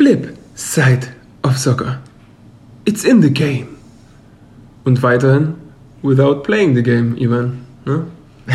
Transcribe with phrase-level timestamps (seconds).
[0.00, 1.08] Flip Side
[1.42, 1.98] of Soccer.
[2.86, 3.76] It's in the game.
[4.82, 5.56] Und weiterhin
[6.00, 7.66] without playing the game, Ivan.
[7.84, 8.06] Ne?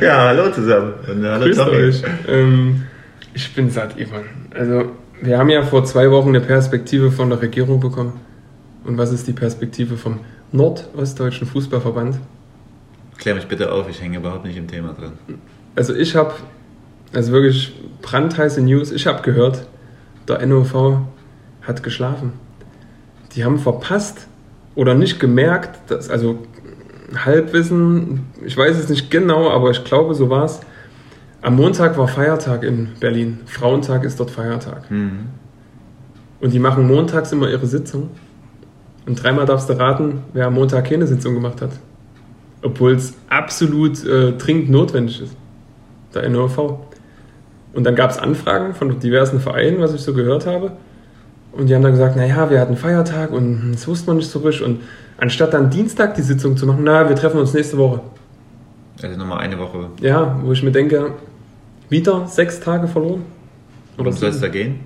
[0.00, 0.94] ja, hallo zusammen.
[1.10, 1.76] Und hallo Grüßt Tommy.
[1.76, 2.04] euch.
[2.28, 2.84] Ähm,
[3.34, 4.22] ich bin satt, Ivan.
[4.54, 8.20] Also, wir haben ja vor zwei Wochen eine Perspektive von der Regierung bekommen.
[8.84, 10.20] Und was ist die Perspektive vom
[10.52, 12.20] Nordostdeutschen Fußballverband?
[13.18, 15.14] Klär mich bitte auf, ich hänge überhaupt nicht im Thema drin.
[15.74, 16.34] Also ich habe,
[17.12, 19.66] also wirklich brandheiße News, ich habe gehört,
[20.28, 20.98] der NOV
[21.62, 22.32] hat geschlafen.
[23.34, 24.26] Die haben verpasst
[24.74, 26.38] oder nicht gemerkt, dass, also
[27.14, 30.60] Halbwissen, ich weiß es nicht genau, aber ich glaube, so war es.
[31.42, 33.40] Am Montag war Feiertag in Berlin.
[33.46, 34.90] Frauentag ist dort Feiertag.
[34.90, 35.26] Mhm.
[36.40, 38.10] Und die machen montags immer ihre Sitzung.
[39.06, 41.72] Und dreimal darfst du raten, wer am Montag keine Sitzung gemacht hat.
[42.62, 45.36] Obwohl es absolut äh, dringend notwendig ist.
[46.14, 46.78] Der NOV.
[47.72, 50.72] Und dann gab es Anfragen von diversen Vereinen, was ich so gehört habe.
[51.52, 54.40] Und die haben dann gesagt, naja, wir hatten Feiertag und das wusste man nicht so
[54.40, 54.64] richtig.
[54.64, 54.80] Und
[55.18, 58.00] anstatt dann Dienstag die Sitzung zu machen, na, wir treffen uns nächste Woche.
[59.02, 59.86] Also nochmal eine Woche.
[60.00, 61.12] Ja, wo ich mir denke,
[61.88, 63.24] wieder sechs Tage verloren.
[63.98, 64.80] Oder soll es da gehen?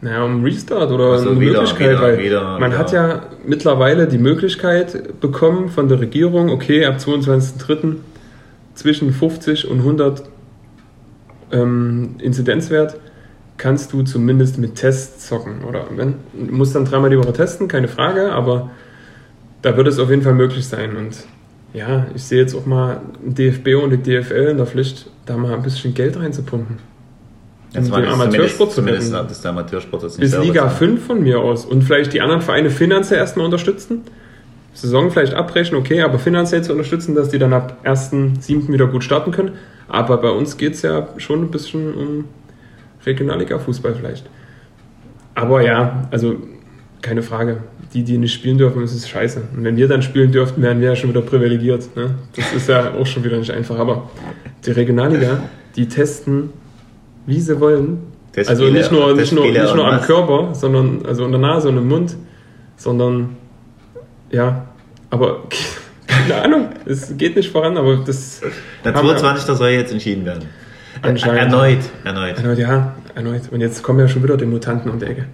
[0.00, 4.08] Naja, um Restart oder Also eine wieder, Möglichkeit, wieder, weil wieder, man hat ja mittlerweile
[4.08, 7.96] die Möglichkeit bekommen von der Regierung, okay, ab 22.03.
[8.74, 10.24] zwischen 50 und 100
[11.52, 12.96] ähm, Inzidenzwert
[13.58, 15.64] kannst du zumindest mit Tests zocken.
[15.64, 18.70] Oder wenn, du musst dann dreimal die Woche testen, keine Frage, aber
[19.62, 20.96] da wird es auf jeden Fall möglich sein.
[20.96, 21.24] Und
[21.72, 25.54] ja, ich sehe jetzt auch mal DFB und die DFL in der Pflicht, da mal
[25.54, 26.78] ein bisschen Geld reinzupumpen.
[27.72, 29.16] Jetzt Um den das Amateursport zu zumindest, retten.
[29.16, 30.78] zumindest der Amateursport nicht Bis Liga zahlt.
[30.78, 34.02] 5 von mir aus und vielleicht die anderen Vereine finanziell erstmal unterstützen.
[34.74, 38.72] Saison vielleicht abbrechen, okay, aber finanziell zu unterstützen, dass die dann ab 1.7.
[38.72, 39.52] wieder gut starten können.
[39.92, 42.24] Aber bei uns geht es ja schon ein bisschen um
[43.04, 44.24] Regionalliga-Fußball vielleicht.
[45.34, 46.36] Aber ja, also
[47.02, 47.58] keine Frage.
[47.92, 49.42] Die, die nicht spielen dürfen, ist scheiße.
[49.54, 51.94] Und wenn wir dann spielen dürften, wären wir ja schon wieder privilegiert.
[51.94, 52.14] Ne?
[52.34, 53.78] Das ist ja auch schon wieder nicht einfach.
[53.78, 54.08] Aber
[54.64, 55.42] die Regionalliga,
[55.76, 56.50] die testen,
[57.26, 57.98] wie sie wollen,
[58.34, 60.00] Testspiele- also nicht nur, nicht nur, nicht nur am.
[60.00, 62.16] Körper, sondern also in der Nase und im Mund,
[62.78, 63.36] sondern
[64.30, 64.64] ja,
[65.10, 65.42] aber
[66.28, 68.40] keine Ahnung, es geht nicht voran, aber das
[68.84, 69.56] Der haben wir- 22.
[69.56, 70.44] soll jetzt entschieden werden.
[71.02, 71.40] Anscheinend.
[71.52, 72.38] Erneut, erneut.
[72.38, 73.42] Erneut, ja, erneut.
[73.50, 75.24] Und jetzt kommen ja schon wieder die Mutanten um die Ecke,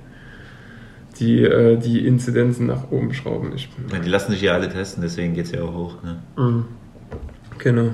[1.18, 3.52] die äh, die Inzidenzen nach oben schrauben.
[3.54, 5.94] Ich, Ja, Die lassen sich ja alle testen, deswegen geht es ja auch hoch.
[6.02, 6.16] Ne?
[6.36, 6.64] Mhm.
[7.58, 7.90] Genau.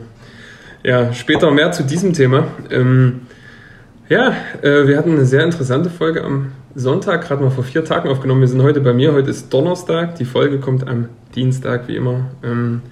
[0.82, 2.47] Ja, später mehr zu diesem Thema.
[2.71, 3.22] Ähm,
[4.11, 8.11] ja, äh, wir hatten eine sehr interessante Folge am Sonntag, gerade mal vor vier Tagen
[8.11, 8.43] aufgenommen.
[8.43, 12.31] Wir sind heute bei mir, heute ist Donnerstag, die Folge kommt am Dienstag, wie immer.
[12.43, 12.83] Ähm,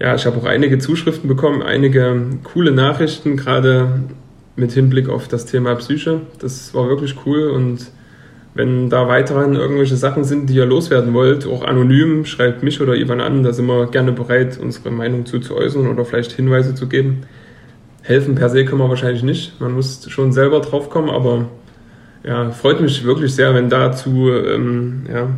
[0.00, 4.00] ja, ich habe auch einige Zuschriften bekommen, einige coole Nachrichten, gerade
[4.56, 6.22] mit Hinblick auf das Thema Psyche.
[6.40, 7.86] Das war wirklich cool und
[8.54, 12.94] wenn da weiterhin irgendwelche Sachen sind, die ihr loswerden wollt, auch anonym, schreibt mich oder
[12.94, 16.86] Ivan an, da sind wir gerne bereit, unsere Meinung zu, äußern oder vielleicht Hinweise zu
[16.86, 17.22] geben.
[18.02, 21.46] Helfen per se können wir wahrscheinlich nicht, man muss schon selber drauf kommen, aber
[22.24, 25.28] ja, freut mich wirklich sehr, wenn dazu ähm, ja,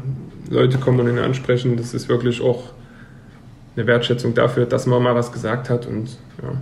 [0.51, 1.77] Leute kommen und ihn ansprechen.
[1.77, 2.73] Das ist wirklich auch
[3.77, 6.11] eine Wertschätzung dafür, dass man mal was gesagt hat und
[6.43, 6.53] ja.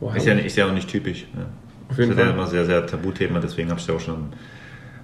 [0.00, 0.16] Wow.
[0.16, 1.26] Ist, ja, ist ja auch nicht typisch.
[1.34, 1.46] Ne?
[1.88, 2.34] Auf jeden das ist ja Fall.
[2.40, 4.32] immer sehr, sehr Tabuthema, deswegen habe ich ja auch schon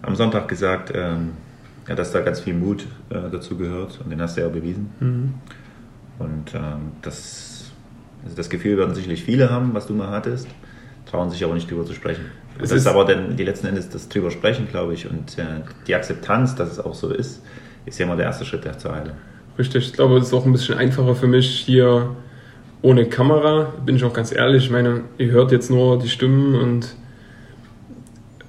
[0.02, 1.30] am Sonntag gesagt, ähm,
[1.88, 4.52] ja, dass da ganz viel Mut äh, dazu gehört und den hast du ja auch
[4.52, 4.90] bewiesen.
[5.00, 5.34] Mhm.
[6.18, 7.70] Und ähm, das,
[8.24, 10.48] also das Gefühl werden sicherlich viele haben, was du mal hattest,
[11.06, 12.24] trauen sich aber nicht drüber zu sprechen.
[12.56, 15.38] Es das ist ist- aber dann die letzten Endes das drüber sprechen, glaube ich, und
[15.38, 15.44] äh,
[15.86, 17.40] die Akzeptanz, dass es auch so ist,
[17.88, 19.14] ist ja immer der erste Schritt der zur Heilung.
[19.58, 22.10] Richtig, ich glaube, es ist auch ein bisschen einfacher für mich hier
[22.82, 24.66] ohne Kamera, bin ich auch ganz ehrlich.
[24.66, 26.94] Ich meine, ihr hört jetzt nur die Stimmen und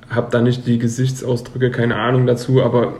[0.09, 2.93] habt da nicht die Gesichtsausdrücke, keine Ahnung dazu, aber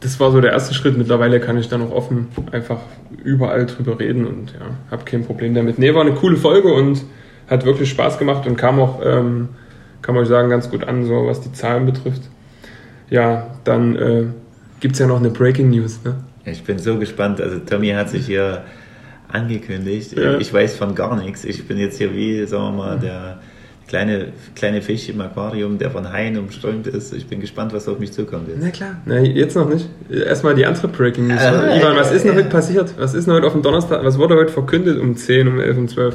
[0.00, 0.98] das war so der erste Schritt.
[0.98, 2.80] Mittlerweile kann ich dann auch offen einfach
[3.22, 5.78] überall drüber reden und ja, habe kein Problem damit.
[5.78, 7.02] Nee, war eine coole Folge und
[7.48, 9.50] hat wirklich Spaß gemacht und kam auch, ähm,
[10.02, 12.22] kann man euch sagen, ganz gut an, so was die Zahlen betrifft.
[13.08, 14.24] Ja, dann äh,
[14.84, 16.14] gibt es ja noch eine Breaking News, ne?
[16.44, 17.40] Ich bin so gespannt.
[17.40, 18.64] Also Tommy hat sich hier
[19.32, 20.12] angekündigt.
[20.12, 20.36] Ja.
[20.36, 21.42] Ich weiß von gar nichts.
[21.46, 23.38] Ich bin jetzt hier wie, sagen wir mal, der
[23.88, 27.14] kleine, kleine Fisch im Aquarium, der von Haien umströmt ist.
[27.14, 28.58] Ich bin gespannt, was auf mich zukommt jetzt.
[28.60, 28.96] Na klar.
[29.06, 29.88] Na, jetzt noch nicht.
[30.10, 31.40] Erstmal die andere Breaking News.
[31.40, 32.92] Ah, Ivan, was ist denn heute passiert?
[32.98, 34.04] Was ist denn heute auf dem Donnerstag?
[34.04, 36.14] Was wurde heute verkündet um 10, um 11, um 12?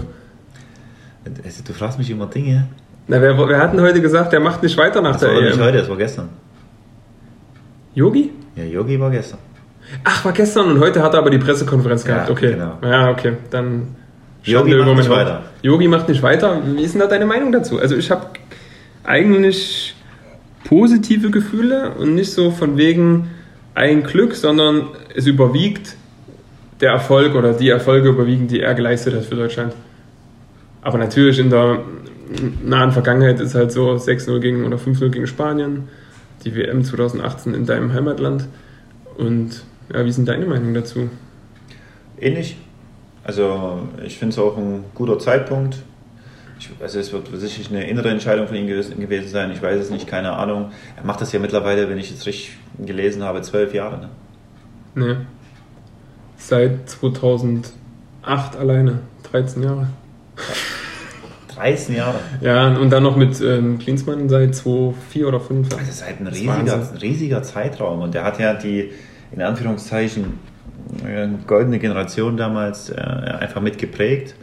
[1.44, 2.68] Also, du fragst mich immer Dinge.
[3.08, 5.42] Na, wer, wer hat denn heute gesagt, der macht nicht weiter nach Das der war
[5.42, 5.64] nicht EM?
[5.64, 6.30] heute, das war gestern.
[7.96, 8.30] Yogi?
[8.60, 9.40] Ja, Yogi war gestern.
[10.04, 12.30] Ach, war gestern und heute hat er aber die Pressekonferenz Ja, gehabt.
[12.30, 12.52] Okay.
[12.52, 12.78] genau.
[12.84, 13.34] Ja, okay.
[13.50, 13.96] Dann.
[14.44, 15.44] Yogi macht nicht weiter.
[15.62, 16.62] Yogi macht nicht weiter.
[16.66, 17.80] Wie ist denn da deine Meinung dazu?
[17.80, 18.28] Also, ich habe
[19.04, 19.96] eigentlich
[20.66, 23.30] positive Gefühle und nicht so von wegen
[23.76, 25.96] ein Glück, sondern es überwiegt
[26.82, 29.74] der Erfolg oder die Erfolge überwiegen, die er geleistet hat für Deutschland.
[30.82, 31.80] Aber natürlich in der
[32.64, 35.88] nahen Vergangenheit ist halt so 6-0 gegen oder 5-0 gegen Spanien,
[36.44, 38.48] die WM 2018 in deinem Heimatland.
[39.18, 39.64] Und
[39.94, 41.10] ja, wie sind deine Meinungen dazu?
[42.20, 42.58] Ähnlich.
[43.24, 45.78] Also ich finde es auch ein guter Zeitpunkt.
[46.60, 49.52] Ich, also es wird sicherlich eine innere Entscheidung von ihm gewesen sein.
[49.52, 50.72] Ich weiß es nicht, keine Ahnung.
[50.98, 54.00] Er macht das ja mittlerweile, wenn ich es richtig gelesen habe, zwölf Jahre.
[54.00, 54.10] Ne?
[54.96, 55.16] Nee.
[56.38, 57.72] Seit 2008
[58.58, 59.00] alleine.
[59.32, 59.88] 13 Jahre.
[61.60, 62.20] 13 Jahre.
[62.42, 65.78] Ja, und dann noch mit ähm, Klinsmann seit 2004 oder 2005.
[65.78, 68.02] Also seit ein riesiger, riesiger Zeitraum.
[68.02, 68.92] Und der hat ja die,
[69.32, 70.40] in Anführungszeichen,
[71.06, 74.36] äh, goldene Generation damals äh, einfach mitgeprägt.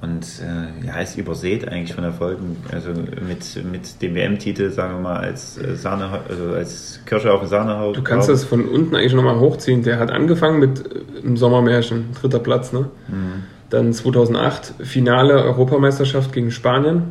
[0.00, 2.56] Und äh, ja, ist übersät eigentlich von Erfolgen.
[2.72, 7.40] Also mit, mit dem WM-Titel, sagen wir mal, als äh, Sahne, also als Kirsche auf
[7.40, 7.96] dem Sahnehaut.
[7.96, 9.82] Du kannst das von unten eigentlich nochmal hochziehen.
[9.82, 12.90] Der hat angefangen mit äh, im Sommermärchen, dritter Platz, ne?
[13.08, 13.44] Mhm.
[13.70, 17.02] Dann 2008 Finale Europameisterschaft gegen Spanien.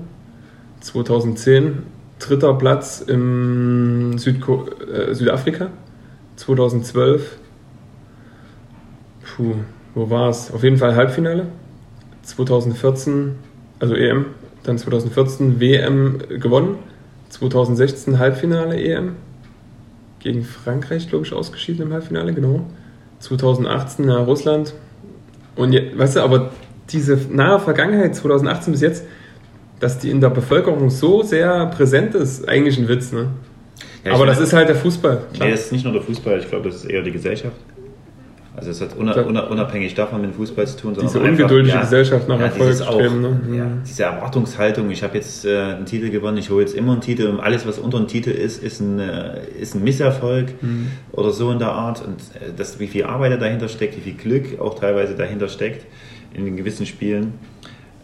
[0.79, 1.83] 2010
[2.19, 5.69] dritter Platz im Südko äh, Südafrika.
[6.37, 7.37] 2012
[9.37, 9.53] Puh,
[9.93, 10.51] wo war es?
[10.51, 11.45] Auf jeden Fall Halbfinale.
[12.23, 13.35] 2014,
[13.79, 14.25] also EM,
[14.63, 16.77] dann 2014 WM gewonnen.
[17.29, 19.15] 2016 Halbfinale EM.
[20.19, 22.65] Gegen Frankreich, glaube ich, ausgeschieden im Halbfinale, genau.
[23.19, 24.73] 2018 nach Russland
[25.57, 26.51] und jetzt, weißt du, aber
[26.89, 29.03] diese nahe Vergangenheit, 2018 bis jetzt,
[29.79, 33.29] dass die in der Bevölkerung so sehr präsent ist, eigentlich ein Witz, ne?
[34.03, 35.23] Ja, aber das ist halt der Fußball.
[35.33, 35.47] Klar.
[35.47, 37.55] Nee, das ist nicht nur der Fußball, ich glaube, das ist eher die Gesellschaft.
[38.57, 42.27] Also es hat unabhängig davon mit dem Fußball zu tun, sondern diese ungeduldige ja, Gesellschaft
[42.27, 43.21] nach ja, Erfolg streben.
[43.21, 43.39] Ne?
[43.55, 47.01] Ja, diese Erwartungshaltung, ich habe jetzt äh, einen Titel gewonnen, ich hole jetzt immer einen
[47.01, 50.87] Titel und alles, was unter einem Titel ist, ist ein, äh, ist ein Misserfolg mhm.
[51.11, 52.03] oder so in der Art.
[52.03, 55.85] Und äh, das, wie viel Arbeit dahinter steckt, wie viel Glück auch teilweise dahinter steckt
[56.33, 57.33] in den gewissen Spielen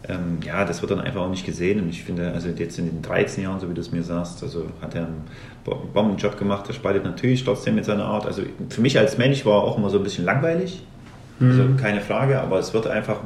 [0.08, 1.80] ähm, ja, das wird dann einfach auch nicht gesehen.
[1.80, 4.42] Und ich finde, also jetzt in den 13 Jahren, so wie du es mir sagst,
[4.42, 5.22] also hat er einen
[5.64, 6.64] Bombenjob gemacht.
[6.68, 8.26] Er spaltet natürlich trotzdem mit seiner Art.
[8.26, 10.82] Also für mich als Mensch war er auch immer so ein bisschen langweilig.
[11.38, 11.50] Mhm.
[11.50, 13.20] Also keine Frage, aber es wird einfach,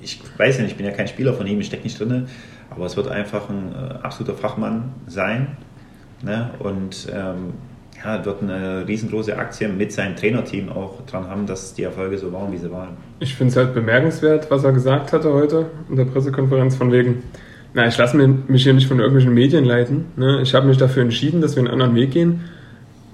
[0.00, 2.28] ich weiß ja nicht, ich bin ja kein Spieler von ihm, ich stecke nicht drin,
[2.70, 5.56] aber es wird einfach ein äh, absoluter Fachmann sein.
[6.22, 6.50] Ne?
[6.58, 7.54] Und ähm,
[8.04, 12.32] ja, wird eine riesengroße Aktie mit seinem Trainerteam auch dran haben, dass die Erfolge so
[12.32, 12.96] waren, wie sie waren.
[13.20, 17.22] Ich finde es halt bemerkenswert, was er gesagt hatte heute in der Pressekonferenz von wegen,
[17.74, 20.06] na, ich lasse mich hier nicht von irgendwelchen Medien leiten.
[20.16, 20.40] Ne?
[20.42, 22.40] Ich habe mich dafür entschieden, dass wir einen anderen Weg gehen.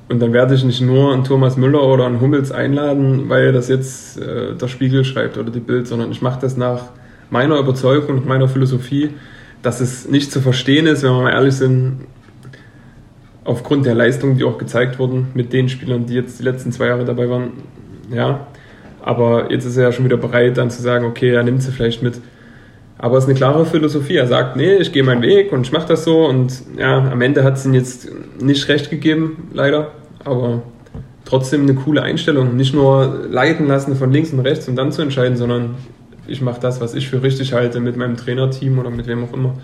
[0.09, 3.69] Und dann werde ich nicht nur einen Thomas Müller oder einen Hummels einladen, weil das
[3.69, 6.85] jetzt äh, der Spiegel schreibt oder die Bild, sondern ich mache das nach
[7.29, 9.11] meiner Überzeugung und meiner Philosophie,
[9.63, 12.07] dass es nicht zu verstehen ist, wenn wir mal ehrlich sind,
[13.47, 16.89] aufgrund der Leistungen, die auch gezeigt wurden mit den Spielern, die jetzt die letzten zwei
[16.89, 17.53] Jahre dabei waren,
[18.13, 18.47] ja.
[19.03, 21.71] Aber jetzt ist er ja schon wieder bereit, dann zu sagen, okay, er nimmt sie
[21.71, 22.21] vielleicht mit.
[22.99, 24.17] Aber es ist eine klare Philosophie.
[24.17, 26.27] Er sagt, nee, ich gehe meinen Weg und ich mache das so.
[26.27, 28.09] Und ja, am Ende hat es ihm jetzt
[28.41, 29.93] nicht recht gegeben, leider.
[30.25, 30.63] Aber
[31.25, 32.57] trotzdem eine coole Einstellung.
[32.57, 35.77] Nicht nur leiten lassen von links und rechts und dann zu entscheiden, sondern
[36.27, 39.33] ich mache das, was ich für richtig halte mit meinem Trainerteam oder mit wem auch
[39.33, 39.55] immer.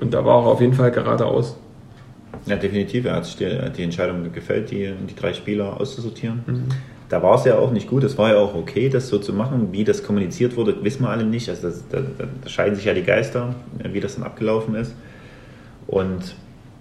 [0.00, 1.58] Und da war er auf jeden Fall geradeaus.
[2.46, 3.04] Ja, definitiv.
[3.04, 6.42] Er hat sich die, die Entscheidung gefällt, die, die drei Spieler auszusortieren.
[6.46, 6.68] Mhm.
[7.08, 8.04] Da war es ja auch nicht gut.
[8.04, 9.72] Es war ja auch okay, das so zu machen.
[9.72, 11.48] Wie das kommuniziert wurde, wissen wir alle nicht.
[11.48, 14.94] Also das, da, da scheiden sich ja die Geister, wie das dann abgelaufen ist.
[15.86, 16.36] Und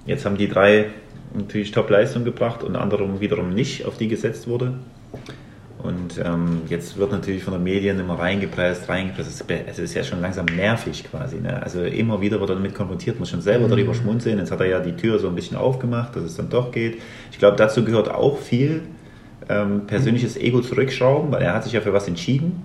[0.05, 0.87] jetzt haben die drei
[1.33, 4.73] natürlich Top-Leistung gebracht und andere wiederum nicht, auf die gesetzt wurde.
[5.81, 9.45] Und ähm, jetzt wird natürlich von den Medien immer reingepresst, reingepresst.
[9.67, 11.37] Es ist ja schon langsam nervig quasi.
[11.37, 11.61] Ne?
[11.63, 14.39] Also immer wieder wird er damit konfrontiert, muss schon selber darüber schmunzeln.
[14.39, 17.01] Jetzt hat er ja die Tür so ein bisschen aufgemacht, dass es dann doch geht.
[17.31, 18.81] Ich glaube, dazu gehört auch viel
[19.47, 22.61] ähm, persönliches Ego zurückschrauben, weil er hat sich ja für was entschieden.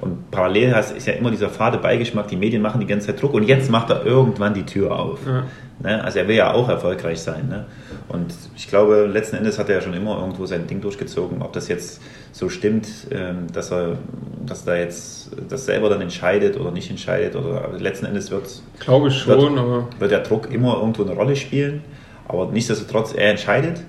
[0.00, 3.34] Und parallel ist ja immer dieser fade Beigeschmack, die Medien machen die ganze Zeit Druck
[3.34, 5.20] und jetzt macht er irgendwann die Tür auf.
[5.26, 5.44] Ja.
[5.80, 6.02] Ne?
[6.02, 7.48] Also er will ja auch erfolgreich sein.
[7.48, 7.66] Ne?
[8.08, 11.42] Und ich glaube, letzten Endes hat er ja schon immer irgendwo sein Ding durchgezogen.
[11.42, 12.00] Ob das jetzt
[12.32, 13.98] so stimmt, ähm, dass er,
[14.44, 19.08] dass da jetzt das selber dann entscheidet oder nicht entscheidet, oder letzten Endes wird, glaube
[19.08, 21.82] ich schon, wird, aber wird der Druck immer irgendwo eine Rolle spielen.
[22.26, 23.80] Aber nichtsdestotrotz, er entscheidet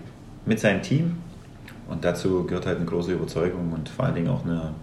[0.45, 1.17] mit seinem Team.
[1.89, 4.73] Und dazu gehört halt eine große Überzeugung und vor allen Dingen auch eine,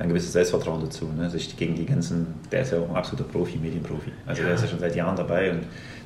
[0.00, 1.30] ein gewisses Selbstvertrauen dazu, ne?
[1.30, 4.10] sich gegen die ganzen, der ist ja auch ein absoluter Profi, Medienprofi.
[4.26, 4.48] Also ja.
[4.48, 5.60] der ist ja schon seit Jahren dabei und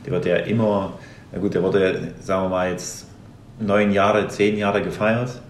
[0.05, 0.93] der wird ja immer,
[1.33, 3.07] na gut, der wurde, ja, sagen wir mal, jetzt
[3.59, 5.41] neun Jahre, zehn Jahre gefeiert.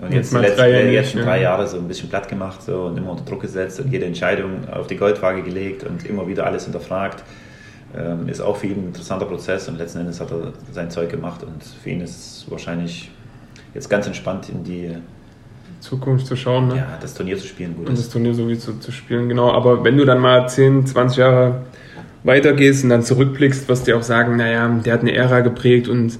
[0.00, 2.82] Und jetzt, jetzt, letzten, drei, jetzt schon drei Jahre so ein bisschen platt gemacht so,
[2.82, 6.46] und immer unter Druck gesetzt und jede Entscheidung auf die Goldwaage gelegt und immer wieder
[6.46, 7.24] alles hinterfragt.
[7.96, 11.08] Ähm, ist auch für ihn ein interessanter Prozess und letzten Endes hat er sein Zeug
[11.08, 13.10] gemacht und für ihn ist es wahrscheinlich
[13.74, 14.94] jetzt ganz entspannt in die
[15.80, 16.68] Zukunft zu schauen.
[16.68, 16.76] Ne?
[16.76, 17.74] Ja, das Turnier zu spielen.
[17.76, 19.52] Gut und das Turnier so wie zu, zu spielen, genau.
[19.52, 21.62] Aber wenn du dann mal 10, 20 Jahre
[22.24, 26.18] weitergehst und dann zurückblickst, wirst du auch sagen, naja, der hat eine Ära geprägt und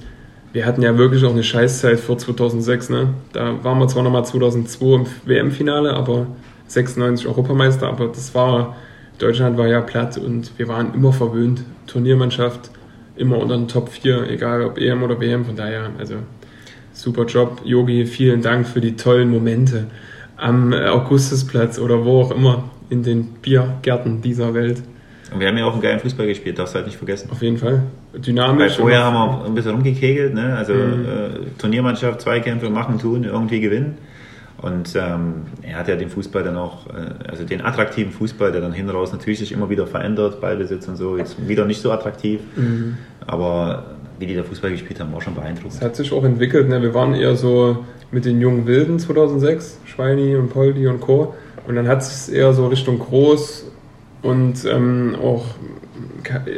[0.51, 2.89] wir hatten ja wirklich auch eine Scheißzeit vor 2006.
[2.89, 3.09] Ne?
[3.33, 6.27] Da waren wir zwar nochmal 2002 im WM-Finale, aber
[6.67, 8.75] 96 Europameister, aber das war,
[9.17, 11.63] Deutschland war ja platt und wir waren immer verwöhnt.
[11.87, 12.71] Turniermannschaft,
[13.15, 16.15] immer unter den Top 4, egal ob EM oder WM, von daher, also
[16.93, 17.61] super Job.
[17.63, 19.87] Yogi, vielen Dank für die tollen Momente
[20.37, 24.81] am Augustusplatz oder wo auch immer in den Biergärten dieser Welt.
[25.31, 27.29] Und wir haben ja auch einen geilen Fußball gespielt, darfst du halt nicht vergessen.
[27.31, 27.83] Auf jeden Fall.
[28.13, 28.73] Dynamisch.
[28.73, 30.55] Weil vorher haben wir ein bisschen rumgekegelt, ne?
[30.57, 31.05] also mhm.
[31.05, 33.97] äh, Turniermannschaft, Zweikämpfe machen, tun, irgendwie gewinnen.
[34.61, 38.59] Und ähm, er hat ja den Fußball dann auch, äh, also den attraktiven Fußball, der
[38.61, 41.91] dann hinten raus natürlich sich immer wieder verändert, Ballbesitz und so, jetzt wieder nicht so
[41.91, 42.41] attraktiv.
[42.55, 42.97] Mhm.
[43.25, 43.85] Aber
[44.17, 45.75] wie die da Fußball gespielt haben, war schon beeindruckend.
[45.75, 46.67] Es hat sich auch entwickelt.
[46.67, 46.81] Ne?
[46.81, 51.35] Wir waren eher so mit den jungen Wilden 2006, Schweini und Poldi und Co.
[51.67, 53.71] Und dann hat es eher so Richtung Groß
[54.21, 55.45] und ähm, auch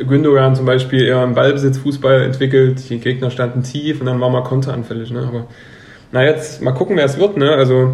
[0.07, 2.89] Gündogan zum Beispiel eher im Ballbesitz Fußball entwickelt.
[2.89, 5.11] Die Gegner standen tief und dann war man konteranfällig.
[5.11, 5.21] Ne?
[5.27, 5.45] Aber
[6.11, 7.37] na jetzt mal gucken, wer es wird.
[7.37, 7.51] Ne?
[7.51, 7.93] Also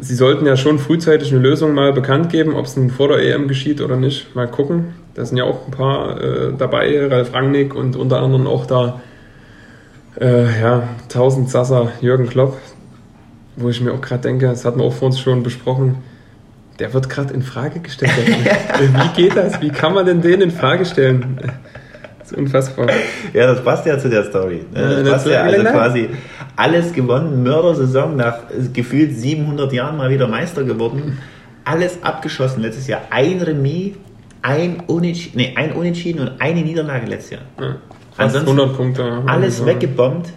[0.00, 3.18] sie sollten ja schon frühzeitig eine Lösung mal bekannt geben, ob es nun vor der
[3.18, 4.34] EM geschieht oder nicht.
[4.34, 4.94] Mal gucken.
[5.14, 9.00] Da sind ja auch ein paar äh, dabei, Ralf Rangnick und unter anderem auch da
[10.20, 12.58] äh, ja, 1000 Sasser Jürgen Klopp,
[13.56, 15.96] wo ich mir auch gerade denke, das hatten wir auch vor uns schon besprochen,
[16.78, 18.12] der wird gerade in Frage gestellt.
[18.18, 19.60] Wie geht das?
[19.60, 21.38] Wie kann man denn den in Frage stellen?
[22.18, 22.88] Das ist unfassbar.
[23.32, 24.64] Ja, das passt ja zu der Story.
[24.74, 25.02] Ne?
[25.02, 26.08] Das passt ja also quasi
[26.56, 28.38] alles gewonnen, Mördersaison, nach
[28.72, 31.18] gefühlt 700 Jahren mal wieder Meister geworden.
[31.64, 33.02] Alles abgeschossen letztes Jahr.
[33.10, 33.94] Ein Remis,
[34.42, 37.42] ein Unentschieden, nee, ein Unentschieden und eine Niederlage letztes Jahr.
[37.60, 37.76] Ja,
[38.12, 39.22] fast 100 Punkte.
[39.26, 40.28] Alles weggebombt.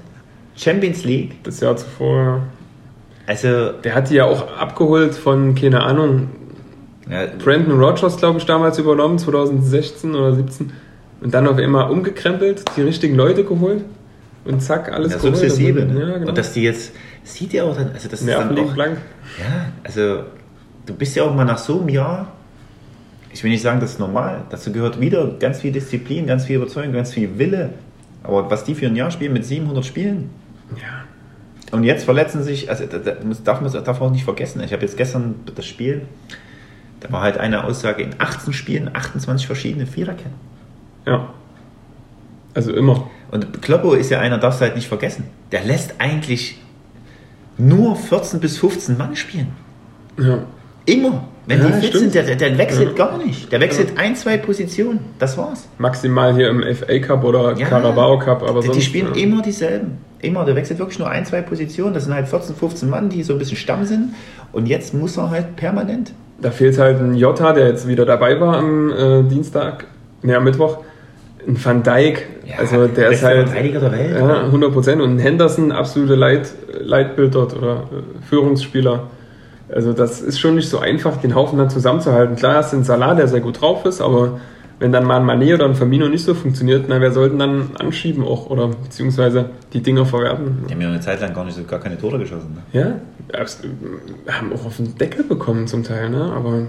[0.56, 1.44] Champions League.
[1.44, 2.44] Das Jahr zuvor.
[3.30, 6.30] Also, der hat die ja auch abgeholt von, keine Ahnung,
[7.08, 10.72] ja, Brandon Rogers, glaube ich, damals übernommen, 2016 oder 2017.
[11.22, 13.84] Und dann auf einmal umgekrempelt, die richtigen Leute geholt
[14.46, 15.84] und zack, alles ja, Sukzessive.
[15.84, 16.30] Also, ja, genau.
[16.30, 18.98] Und dass die jetzt, sieht ja auch dann, also das ist dann auch, blank.
[19.40, 20.24] Ja, also
[20.88, 22.32] du bist ja auch mal nach so einem Jahr,
[23.32, 26.56] ich will nicht sagen, das ist normal, dazu gehört wieder ganz viel Disziplin, ganz viel
[26.56, 27.76] Überzeugung, ganz viel Wille.
[28.24, 30.32] Aber was die für ein Jahr spielen mit 700 Spielen,
[30.76, 31.06] ja.
[31.72, 34.62] Und jetzt verletzen sich, also das darf man darf auch nicht vergessen.
[34.64, 36.04] Ich habe jetzt gestern das Spiel,
[37.00, 40.34] da war halt eine Aussage in 18 Spielen 28 verschiedene Viererketten.
[41.06, 41.34] Ja.
[42.54, 43.10] Also immer.
[43.32, 45.26] Und Kloppo ist ja einer, darfst du halt nicht vergessen.
[45.52, 46.60] Der lässt eigentlich
[47.58, 49.52] nur 14 bis 15 Mann spielen.
[50.18, 50.40] Ja.
[50.86, 51.28] Immer.
[51.46, 52.14] Wenn ja, die fit stimmt.
[52.14, 53.06] sind, der, der wechselt ja.
[53.06, 53.52] gar nicht.
[53.52, 53.98] Der wechselt ja.
[53.98, 55.00] ein, zwei Positionen.
[55.20, 55.68] Das war's.
[55.78, 59.98] Maximal hier im FA Cup oder Carabao Cup, aber die, sonst, die spielen immer dieselben.
[60.22, 60.46] Immer.
[60.46, 61.94] Der wechselt wirklich nur ein, zwei Positionen.
[61.94, 64.14] Das sind halt 14, 15 Mann, die so ein bisschen Stamm sind.
[64.52, 66.12] Und jetzt muss er halt permanent.
[66.42, 69.86] Da fehlt halt ein Jota, der jetzt wieder dabei war am äh, Dienstag,
[70.22, 70.80] ne, am Mittwoch.
[71.48, 74.18] Ein Van Dijk, also der ist halt Verteidiger der Welt.
[74.18, 75.02] Ja, 100 Prozent.
[75.02, 76.50] Und ein Henderson, absolute Leit,
[76.80, 79.08] Leitbild dort oder äh, Führungsspieler.
[79.74, 82.36] Also das ist schon nicht so einfach, den Haufen dann zusammenzuhalten.
[82.36, 84.40] Klar hast du einen Salah, der sehr gut drauf ist, aber
[84.80, 87.72] wenn dann mal ein Manet oder ein Firmino nicht so funktioniert, na, wer sollten dann
[87.78, 90.66] anschieben auch oder beziehungsweise die Dinger verwerten?
[90.68, 92.56] Die haben ja eine Zeit lang gar nicht so gar keine Tore geschossen.
[92.56, 92.80] Ne?
[92.80, 92.96] Ja,
[94.28, 96.32] haben auch auf den Deckel bekommen zum Teil, ne?
[96.34, 96.68] aber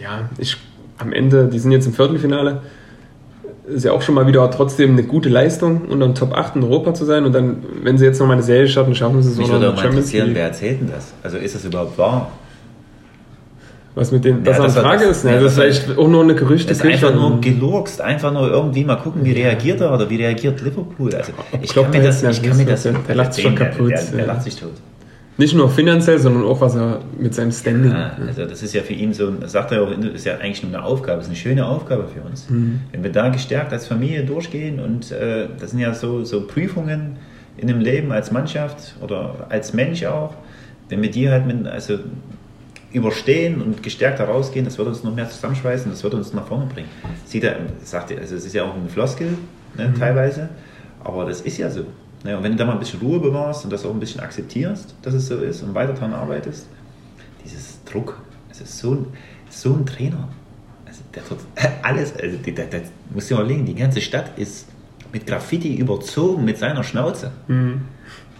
[0.00, 0.56] ja, ich
[0.98, 2.62] am Ende, die sind jetzt im Viertelfinale,
[3.66, 6.64] ist ja auch schon mal wieder trotzdem eine gute Leistung, unter den Top 8 in
[6.64, 7.24] Europa zu sein.
[7.24, 9.70] Und dann, wenn sie jetzt noch mal eine Serie starten, schaffen sie es Mich würde
[9.70, 11.14] auch mal interessieren, wer erzählt denn das?
[11.22, 12.30] Also ist das überhaupt wahr?
[13.94, 15.34] Was mit dem, das ja, das eine Frage das, ist, ne?
[15.34, 16.68] Ja, das, ist vielleicht auch nur eine Gerüchte.
[16.68, 20.16] Das ist einfach nur gelurkst, einfach nur irgendwie mal gucken, wie reagiert er oder wie
[20.16, 21.14] reagiert Liverpool.
[21.14, 21.32] Also
[21.62, 23.90] ich kann mir das, ich kann mir das, der lacht sich schon kaputt.
[23.90, 24.72] Der, der, der lacht sich tot.
[25.36, 27.90] Nicht nur finanziell, sondern auch was er mit seinem Standing.
[27.90, 30.62] Ja, also das ist ja für ihn so, das sagt er auch, ist ja eigentlich
[30.62, 32.48] nur eine Aufgabe, ist eine schöne Aufgabe für uns.
[32.48, 32.80] Mhm.
[32.92, 37.16] Wenn wir da gestärkt als Familie durchgehen und äh, das sind ja so, so Prüfungen
[37.56, 40.34] in dem Leben als Mannschaft oder als Mensch auch,
[40.88, 41.98] wenn wir die halt mit, also
[42.94, 46.66] überstehen und gestärkt herausgehen, das wird uns noch mehr zusammenschweißen, das wird uns nach vorne
[46.66, 46.88] bringen.
[47.26, 49.36] Sieht er, sagt er, also es ist ja auch ein Floskel
[49.76, 49.98] ne, mhm.
[49.98, 50.48] teilweise,
[51.02, 51.84] aber das ist ja so.
[52.22, 54.20] Ne, und wenn du da mal ein bisschen Ruhe bewahrst und das auch ein bisschen
[54.20, 56.66] akzeptierst, dass es so ist und weiter daran arbeitest,
[57.44, 58.20] dieses Druck,
[58.50, 59.06] es ist so ein,
[59.50, 60.28] so ein Trainer.
[60.86, 61.38] Also der tut
[61.82, 62.82] alles, also der, der,
[63.12, 64.68] du dir mal legen, die ganze Stadt ist
[65.12, 67.32] mit Graffiti überzogen mit seiner Schnauze.
[67.48, 67.82] Mhm.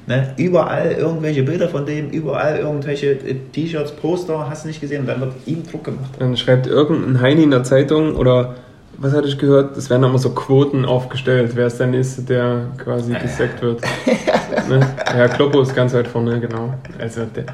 [0.07, 5.01] Ne, überall irgendwelche Bilder von dem, überall irgendwelche äh, T-Shirts, Poster, hast du nicht gesehen,
[5.01, 6.11] und dann wird ihm Druck gemacht.
[6.19, 8.57] Dann schreibt irgendein Heini in der Zeitung oder
[8.99, 9.77] was hatte ich gehört?
[9.77, 11.53] Es werden immer so Quoten aufgestellt.
[11.55, 13.81] Wer ist der Nächste, der quasi gesackt wird?
[14.69, 14.87] ne?
[15.17, 16.75] Ja, Kloppo ist ganz weit vorne, genau.
[16.99, 17.47] Also der,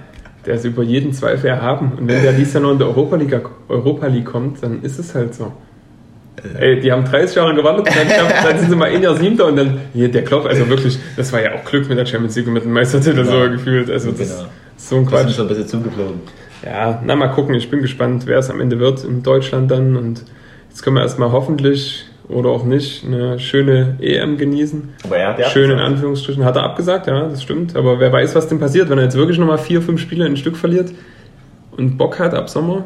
[0.45, 1.93] der ist über jeden Zweifel erhaben.
[1.99, 4.99] Und wenn der dies Jahr noch in der Europa League, Europa League kommt, dann ist
[4.99, 5.53] es halt so.
[6.59, 8.09] Ey, die haben 30 Jahre gewartet, dann,
[8.43, 11.33] dann, sind sie mal ein Jahr Siebter und dann hier der Klopp, also wirklich, das
[11.33, 13.45] war ja auch Glück mit der Champions League und mit dem Meistertitel genau.
[13.45, 13.91] so gefühlt.
[13.91, 14.49] Also das genau.
[14.77, 15.23] ist so ein Quatsch.
[15.23, 16.21] Das ist schon ein bisschen zugeflogen.
[16.65, 19.97] Ja, na mal gucken, ich bin gespannt, wer es am Ende wird in Deutschland dann
[19.97, 20.25] und
[20.69, 24.91] jetzt können wir erstmal hoffentlich oder auch nicht eine schöne EM genießen.
[25.05, 26.45] Aber er hat ja Schön in Anführungsstrichen.
[26.45, 27.77] Hat er abgesagt, ja, das stimmt.
[27.77, 30.35] Aber wer weiß, was denn passiert, wenn er jetzt wirklich nochmal vier, fünf Spiele in
[30.35, 30.93] ein Stück verliert
[31.77, 32.85] und Bock hat ab Sommer.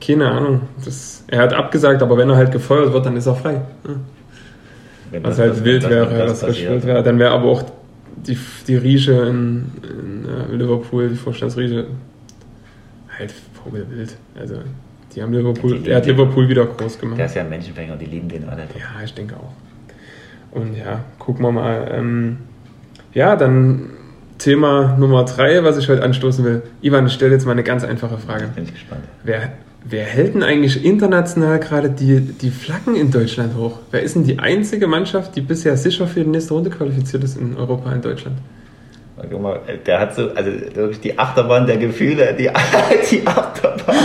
[0.00, 0.62] Keine Ahnung.
[0.84, 3.60] Das, er hat abgesagt, aber wenn er halt gefeuert wird, dann ist er frei.
[5.12, 5.24] Ja.
[5.24, 7.02] was halt wild wäre, was wild wäre.
[7.02, 7.64] Dann wäre aber auch
[8.16, 11.86] die, die Rieche in, in uh, Liverpool, die Vorstandsrieche,
[13.18, 14.16] halt vogelwild.
[14.38, 14.56] Also
[15.14, 17.18] die haben Liverpool, die er hat Liverpool wieder groß gemacht.
[17.18, 18.62] Der ist ja ein Menschenfänger, die lieben den alle.
[18.62, 19.52] Ja, ich denke auch.
[20.56, 21.88] Und ja, gucken wir mal.
[21.92, 22.38] Ähm,
[23.14, 23.90] ja, dann
[24.38, 26.62] Thema Nummer drei, was ich heute anstoßen will.
[26.80, 28.46] Ivan, ich stelle jetzt mal eine ganz einfache Frage.
[28.54, 29.02] Bin ich gespannt.
[29.24, 29.52] Wer,
[29.84, 33.78] wer hält denn eigentlich international gerade die, die Flaggen in Deutschland hoch?
[33.90, 37.36] Wer ist denn die einzige Mannschaft, die bisher sicher für die nächste Runde qualifiziert ist
[37.36, 38.36] in Europa, in Deutschland?
[39.86, 42.48] Der hat so, also wirklich die Achterbahn der Gefühle, die,
[43.10, 43.96] die Achterbahn.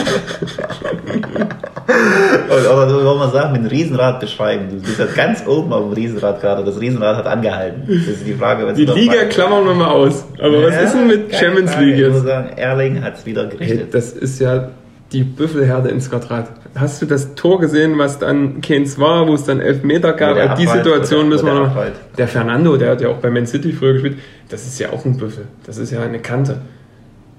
[1.85, 4.69] Und, oder so soll man sagen, mit einem Riesenrad beschreiben.
[4.71, 6.63] Du bist halt ganz oben auf dem Riesenrad gerade.
[6.63, 7.83] Das Riesenrad hat angehalten.
[7.87, 8.73] Das ist die Frage.
[8.73, 9.29] Die Liga fragst.
[9.31, 10.25] klammern wir mal aus.
[10.39, 12.07] Aber ja, was ist denn mit Champions League jetzt?
[12.07, 13.79] Ich muss sagen, Erling hat es wieder gerichtet.
[13.79, 14.69] Hey, das ist ja
[15.13, 16.49] die Büffelherde ins Quadrat.
[16.75, 20.35] Hast du das Tor gesehen, was dann Keynes war, wo es dann elf Meter gab?
[20.35, 21.75] Ja, die Situation müssen wir noch.
[22.17, 24.17] Der Fernando, der hat ja auch bei Man City früher gespielt,
[24.49, 25.47] das ist ja auch ein Büffel.
[25.65, 26.61] Das ist ja eine Kante.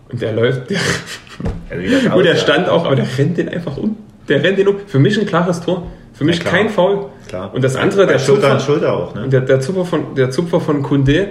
[0.08, 0.70] Und der läuft.
[0.70, 0.78] Der
[1.70, 3.96] also Gut, der stand auch, aber der rennt den einfach um.
[4.28, 4.76] Der rennt den um.
[4.86, 5.90] Für mich ein klares Tor.
[6.12, 7.06] Für mich ja, kein Foul.
[7.26, 7.52] Klar.
[7.52, 9.28] Und das andere, der Schulter Zupfer, Schulter auch, ne?
[9.28, 11.30] der, der, Zupfer von, der Zupfer von Kunde,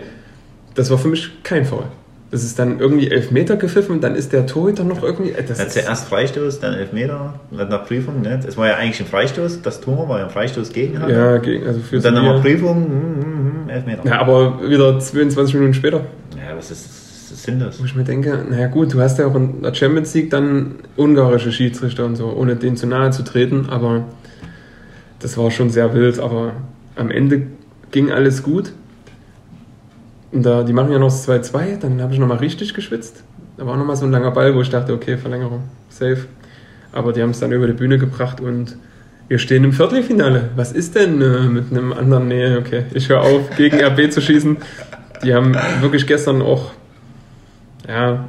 [0.75, 1.85] das war für mich kein Foul.
[2.33, 5.35] Das ist dann irgendwie elf Meter gepfiffen und dann ist der Torhüter noch irgendwie.
[5.47, 8.23] Das ja, zuerst Freistoß, dann Elfmeter, dann nach Prüfung.
[8.23, 8.39] Ne?
[8.43, 11.15] Das war ja eigentlich ein Freistoß, das Tor war ja ein Freistoß gegen halt.
[11.15, 14.03] Ja, gegen, also für dann nochmal Prüfung, hm, hm, hm, Elfmeter.
[14.07, 16.05] Ja, aber wieder 22 Minuten später.
[16.35, 16.89] Ja, was ist,
[17.45, 17.79] das?
[17.79, 20.77] Wo ich mir denke, naja gut, du hast ja auch in der Champions League dann
[20.97, 24.05] ungarische Schiedsrichter und so, ohne denen zu nahe zu treten, aber
[25.19, 26.53] das war schon sehr wild, aber
[26.95, 27.43] am Ende
[27.91, 28.71] ging alles gut.
[30.33, 33.23] Und da, die machen ja noch das 2-2, dann habe ich nochmal richtig geschwitzt.
[33.55, 36.25] Da war nochmal so ein langer Ball, wo ich dachte, okay, Verlängerung, safe.
[36.91, 38.75] Aber die haben es dann über die Bühne gebracht und
[39.27, 40.49] wir stehen im Viertelfinale.
[40.55, 42.27] Was ist denn äh, mit einem anderen?
[42.27, 44.57] Nee, okay, ich höre auf, gegen RB zu schießen.
[45.23, 46.71] Die haben wirklich gestern auch,
[47.87, 48.25] ja,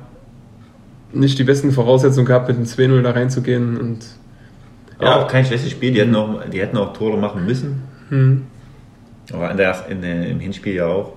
[1.11, 3.79] nicht die besten Voraussetzungen gehabt, mit dem 2-0 da reinzugehen.
[3.79, 4.05] Und,
[5.01, 5.93] ja, auch kein schlechtes Spiel.
[5.93, 7.83] Die hätten auch, die hätten auch Tore machen müssen.
[8.11, 8.43] Hm.
[9.33, 11.15] Aber in der, in im Hinspiel ja auch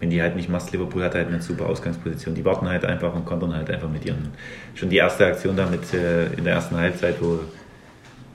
[0.00, 2.34] wenn die halt nicht machst, Liverpool hat halt eine super Ausgangsposition.
[2.34, 4.28] Die warten halt einfach und kontern halt einfach mit ihren.
[4.74, 7.40] Schon die erste Aktion da mit äh, in der ersten Halbzeit, wo,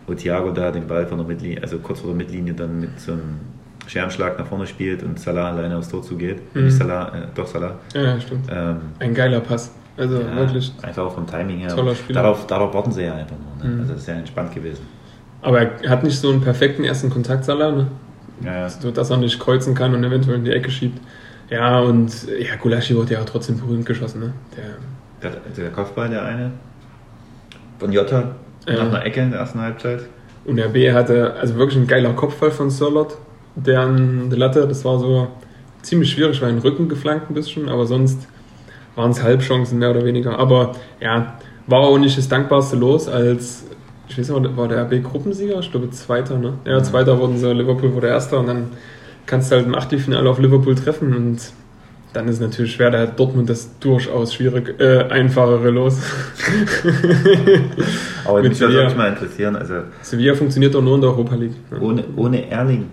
[0.06, 2.99] wo Thiago da den Ball von der Mittellinie, also kurz vor der Mittellinie dann mit
[2.99, 3.39] so einem
[3.88, 6.41] Scherenschlag nach vorne spielt und Salah alleine aufs Tor zugeht.
[6.54, 6.65] Mhm.
[6.65, 7.76] Nicht Salah, äh, doch Salah.
[7.93, 8.47] Ja, stimmt.
[8.52, 9.73] Ähm, Ein geiler Pass.
[9.95, 10.73] Also ja, wirklich.
[10.82, 11.76] Einfach auch vom Timing her.
[11.76, 12.21] Toller Spieler.
[12.21, 13.63] Darauf, darauf warten sie ja einfach nur.
[13.63, 13.73] Ne?
[13.73, 13.82] Mhm.
[13.82, 14.86] Also das ist ja entspannt gewesen.
[15.41, 17.88] Aber er hat nicht so einen perfekten ersten Kontakt, Salah, ne?
[18.43, 18.91] Ja, ja.
[18.91, 20.99] Dass er nicht kreuzen kann und eventuell in die Ecke schiebt.
[21.49, 24.34] Ja, und ja, Gulaschi wurde ja trotzdem berühmt geschossen, ne?
[25.21, 26.51] Der, der, der Kopfball, der eine
[27.79, 28.36] von Jota
[28.67, 28.73] ja.
[28.75, 30.01] nach einer Ecke in der ersten Halbzeit.
[30.45, 33.17] Und der B hatte also wirklich ein geiler Kopfball von Sörlot,
[33.56, 35.27] der an der Latte, das war so
[35.82, 38.27] ziemlich schwierig, weil ein Rücken geflankt ein bisschen, aber sonst
[38.95, 40.38] waren es Halbchancen mehr oder weniger.
[40.38, 43.65] Aber ja, war auch nicht das dankbarste Los, als
[44.08, 45.60] ich weiß nicht, war der RB Gruppensieger?
[45.60, 46.53] Ich glaube Zweiter, ne?
[46.65, 46.84] Ja, mhm.
[46.84, 48.71] Zweiter wurden sie, Liverpool wurde Erster und dann
[49.25, 51.39] kannst du halt im Achtelfinale auf Liverpool treffen und
[52.13, 55.97] dann ist natürlich schwer, da hat Dortmund das durchaus schwierig, äh, einfachere los.
[58.25, 59.55] Aber mich würde wirklich mal interessieren.
[59.55, 61.55] Also Sevilla funktioniert doch nur in der Europa League.
[61.71, 61.81] Ne?
[61.81, 62.86] Ohne, ohne Erling.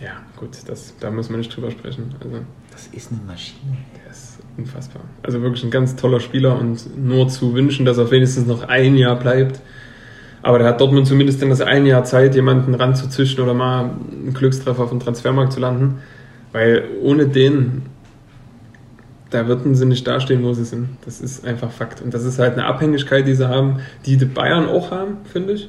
[0.00, 2.14] Ja, gut, das, da muss man nicht drüber sprechen.
[2.22, 2.38] Also,
[2.70, 3.76] das ist eine Maschine.
[3.96, 5.02] Der ist unfassbar.
[5.22, 8.96] Also wirklich ein ganz toller Spieler und nur zu wünschen, dass er wenigstens noch ein
[8.96, 9.60] Jahr bleibt.
[10.42, 14.34] Aber da hat Dortmund zumindest dann das ein Jahr Zeit, jemanden ranzuzischen oder mal einen
[14.34, 15.98] Glückstreffer auf dem Transfermarkt zu landen.
[16.50, 17.82] Weil ohne den,
[19.30, 20.88] da würden sie nicht dastehen, wo sie sind.
[21.04, 22.02] Das ist einfach Fakt.
[22.02, 25.54] Und das ist halt eine Abhängigkeit, die sie haben, die die Bayern auch haben, finde
[25.54, 25.68] ich.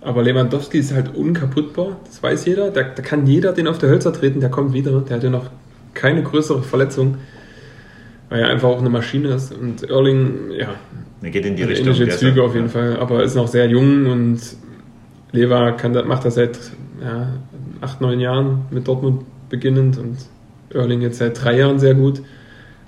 [0.00, 2.70] Aber Lewandowski ist halt unkaputtbar, das weiß jeder.
[2.70, 5.00] Da, da kann jeder den auf der Hölzer treten, der kommt wieder.
[5.00, 5.46] Der hat ja noch
[5.94, 7.16] keine größere Verletzung,
[8.28, 9.52] weil er einfach auch eine Maschine ist.
[9.54, 10.74] Und Erling, ja,
[11.24, 11.94] er geht in die also Richtung.
[11.94, 12.72] Ähnliche Züge auf jeden ja.
[12.72, 14.40] Fall, aber ist noch sehr jung und
[15.32, 16.58] Lever kann, macht das seit
[17.02, 17.32] ja,
[17.80, 20.16] acht, neun Jahren mit Dortmund beginnend und
[20.72, 22.22] Erling jetzt seit drei Jahren sehr gut.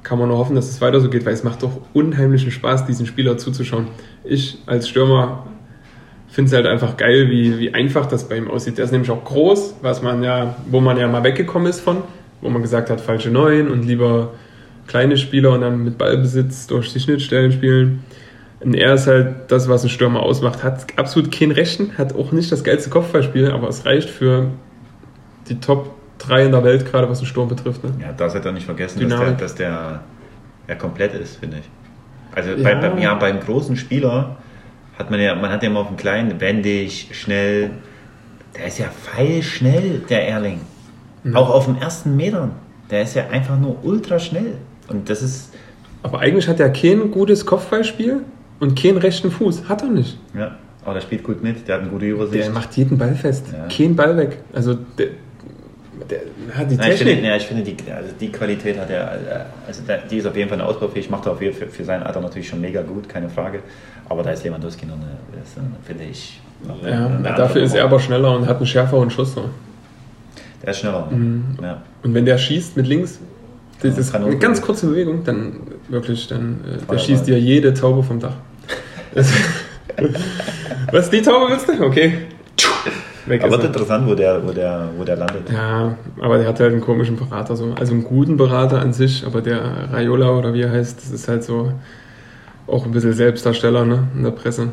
[0.03, 2.87] Kann man nur hoffen, dass es weiter so geht, weil es macht doch unheimlichen Spaß,
[2.87, 3.88] diesen Spieler zuzuschauen.
[4.22, 5.46] Ich als Stürmer
[6.29, 8.79] finde es halt einfach geil, wie, wie einfach das bei ihm aussieht.
[8.79, 12.03] Der ist nämlich auch groß, was man ja, wo man ja mal weggekommen ist von,
[12.40, 14.35] wo man gesagt hat, falsche Neun und lieber
[14.87, 18.05] kleine Spieler und dann mit Ballbesitz durch die Schnittstellen spielen.
[18.61, 20.62] Und er ist halt das, was ein Stürmer ausmacht.
[20.62, 24.51] Hat absolut keinen Rechten, hat auch nicht das geilste Kopfballspiel, aber es reicht für
[25.49, 27.85] die Top 3 in der Welt, gerade was den Sturm betrifft.
[27.85, 27.92] Ne?
[28.01, 30.01] Ja, das hat er nicht vergessen, dass der, dass der
[30.69, 31.69] ja komplett ist, finde ich.
[32.35, 32.62] Also ja.
[32.62, 34.37] Bei, bei, ja, beim großen Spieler
[34.99, 37.71] hat man ja, man hat ja immer auf dem kleinen, wendig, schnell.
[38.57, 40.61] Der ist ja feilschnell, der Erling.
[41.25, 41.37] Mhm.
[41.37, 42.53] Auch auf den ersten Metern.
[42.90, 44.55] Der ist ja einfach nur ultra schnell.
[44.88, 45.53] Und das ist.
[46.03, 48.23] Aber eigentlich hat er kein gutes Kopfballspiel
[48.61, 49.69] und keinen rechten Fuß.
[49.69, 50.19] Hat er nicht.
[50.35, 51.66] Ja, aber der spielt gut mit.
[51.66, 52.45] Der hat eine gute Übersicht.
[52.45, 53.47] Der macht jeden Ball fest.
[53.53, 53.66] Ja.
[53.69, 54.38] Kein Ball weg.
[54.53, 55.09] Also der,
[56.11, 56.21] der
[56.57, 57.09] hat die Nein, Technik.
[57.09, 60.37] Ich finde, ja, ich finde die, also die Qualität hat er, also die ist auf
[60.37, 63.09] jeden Fall ausbaufähig, macht er auf jeden Fall für sein Alter natürlich schon mega gut,
[63.09, 63.61] keine Frage.
[64.09, 65.19] Aber da ist Lewandowski noch eine,
[65.85, 66.40] finde ich.
[66.85, 69.35] Ja, eine dafür ist er aber schneller und hat einen schärferen Schuss.
[69.35, 69.51] So.
[70.62, 71.09] Der ist schneller.
[71.11, 71.59] Mhm.
[71.62, 71.83] Ja.
[72.03, 73.21] Und wenn der schießt mit links,
[73.83, 78.03] das ist eine ganz kurze Bewegung, dann wirklich, dann äh, der schießt dir jede Taube
[78.03, 78.37] vom Dach.
[80.93, 81.85] Was, die Taube willst du?
[81.85, 82.27] Okay.
[83.27, 85.51] Weg aber wird interessant, wo der, wo, der, wo der landet.
[85.51, 87.57] Ja, aber der hat halt einen komischen Berater.
[87.57, 87.75] So.
[87.79, 91.27] Also einen guten Berater an sich, aber der Raiola oder wie er heißt, das ist
[91.29, 91.73] halt so
[92.69, 94.69] auch ein bisschen Selbstdarsteller ne, in der Presse.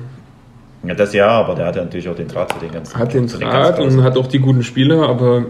[0.84, 2.98] Ja, das ja, aber der hat ja natürlich auch den Draht zu den ganzen.
[2.98, 5.46] Hat den Draht den und hat auch die guten Spieler, aber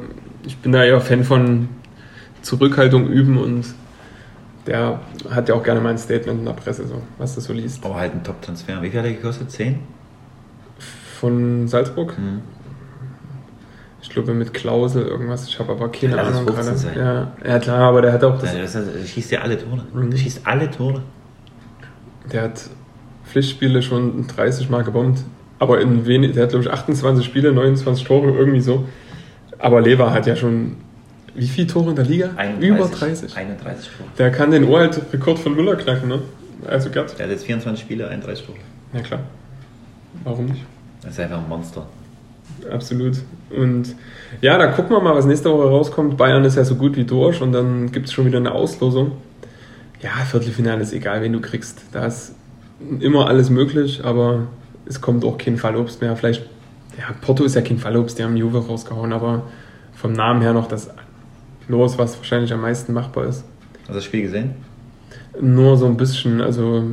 [0.46, 1.70] ich bin da eher Fan von
[2.44, 3.66] Zurückhaltung üben und
[4.68, 7.54] der hat ja auch gerne mal ein Statement in der Presse, so, was das so
[7.54, 7.84] liest.
[7.84, 8.82] Aber halt ein Top-Transfer.
[8.82, 9.52] Wie viel hat er gekostet?
[9.52, 9.80] 10?
[11.20, 12.16] Von Salzburg?
[12.16, 12.42] Hm.
[14.02, 15.48] Ich glaube mit Klausel irgendwas.
[15.48, 16.76] Ich habe aber keine ja, Ahnung gerade.
[16.96, 18.54] Ja, ja, klar, aber der hat auch das.
[18.54, 19.84] Ja, das, das schießt ja alle Tore.
[19.94, 20.12] Mhm.
[20.12, 21.02] Der schießt alle Tore.
[22.32, 22.70] Der hat
[23.26, 25.24] Pflichtspiele schon 30 Mal gebombt.
[25.60, 28.86] Aber in wenig, der hat glaube ich 28 Spiele, 29 Tore, irgendwie so.
[29.60, 30.76] Aber Lever hat ja schon
[31.36, 32.32] wie viele Tore in der Liga?
[32.36, 33.38] 31, Über 30.
[33.38, 34.10] 31 Tore.
[34.18, 36.20] Der kann den Uralt-Rekord von Müller knacken, ne?
[36.68, 37.18] Also Gerd.
[37.18, 38.58] Der hat jetzt 24 Spiele, 31 Tore.
[38.94, 39.20] Ja klar.
[40.24, 40.64] Warum nicht?
[41.02, 41.86] Das ist einfach ein Monster.
[42.72, 43.18] Absolut.
[43.50, 43.96] Und
[44.42, 46.18] ja, da gucken wir mal, was nächste Woche rauskommt.
[46.18, 49.14] Bayern ist ja so gut wie durch und dann gibt es schon wieder eine Auslosung.
[50.02, 51.82] Ja, Viertelfinale ist egal, wen du kriegst.
[51.92, 52.36] Da ist
[53.00, 54.48] immer alles möglich, aber
[54.86, 56.16] es kommt auch kein Fallobst mehr.
[56.16, 56.44] Vielleicht,
[56.98, 59.44] ja, Porto ist ja kein Fallobst, die haben Juve rausgehauen, aber
[59.96, 60.90] vom Namen her noch das
[61.68, 63.46] Los, was wahrscheinlich am meisten machbar ist.
[63.82, 64.56] Hast du das Spiel gesehen?
[65.40, 66.84] Nur so ein bisschen, also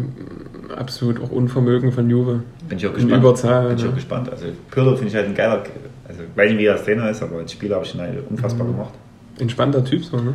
[0.77, 2.43] absolut auch Unvermögen von Juve.
[2.69, 3.13] Bin ich auch gespannt.
[3.13, 3.69] In Überzahl.
[3.69, 4.31] Bin ich auch gespannt.
[4.31, 5.63] Also Pirlo finde ich halt ein geiler,
[6.09, 8.01] also ich weiß nicht, wie er als Trainer ist, aber als Spieler habe ich ihn
[8.01, 8.73] halt unfassbar mhm.
[8.73, 8.95] gemacht.
[9.39, 10.35] Entspannter Typ so, ne?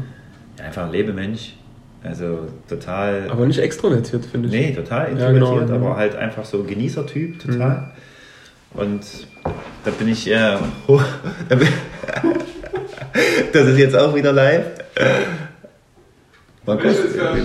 [0.57, 1.55] Ja, einfach ein Lebemensch.
[2.03, 3.29] Also total.
[3.29, 4.53] Aber nicht extrovertiert, finde ich.
[4.53, 7.91] Nee, total introvertiert, ja, genau, aber halt einfach so Genießertyp, total.
[8.73, 8.79] Mhm.
[8.79, 9.01] Und
[9.83, 10.59] da bin ich eher.
[10.87, 11.01] Oh,
[13.54, 14.65] das ist jetzt auch wieder live.
[16.65, 16.97] Mal kurz,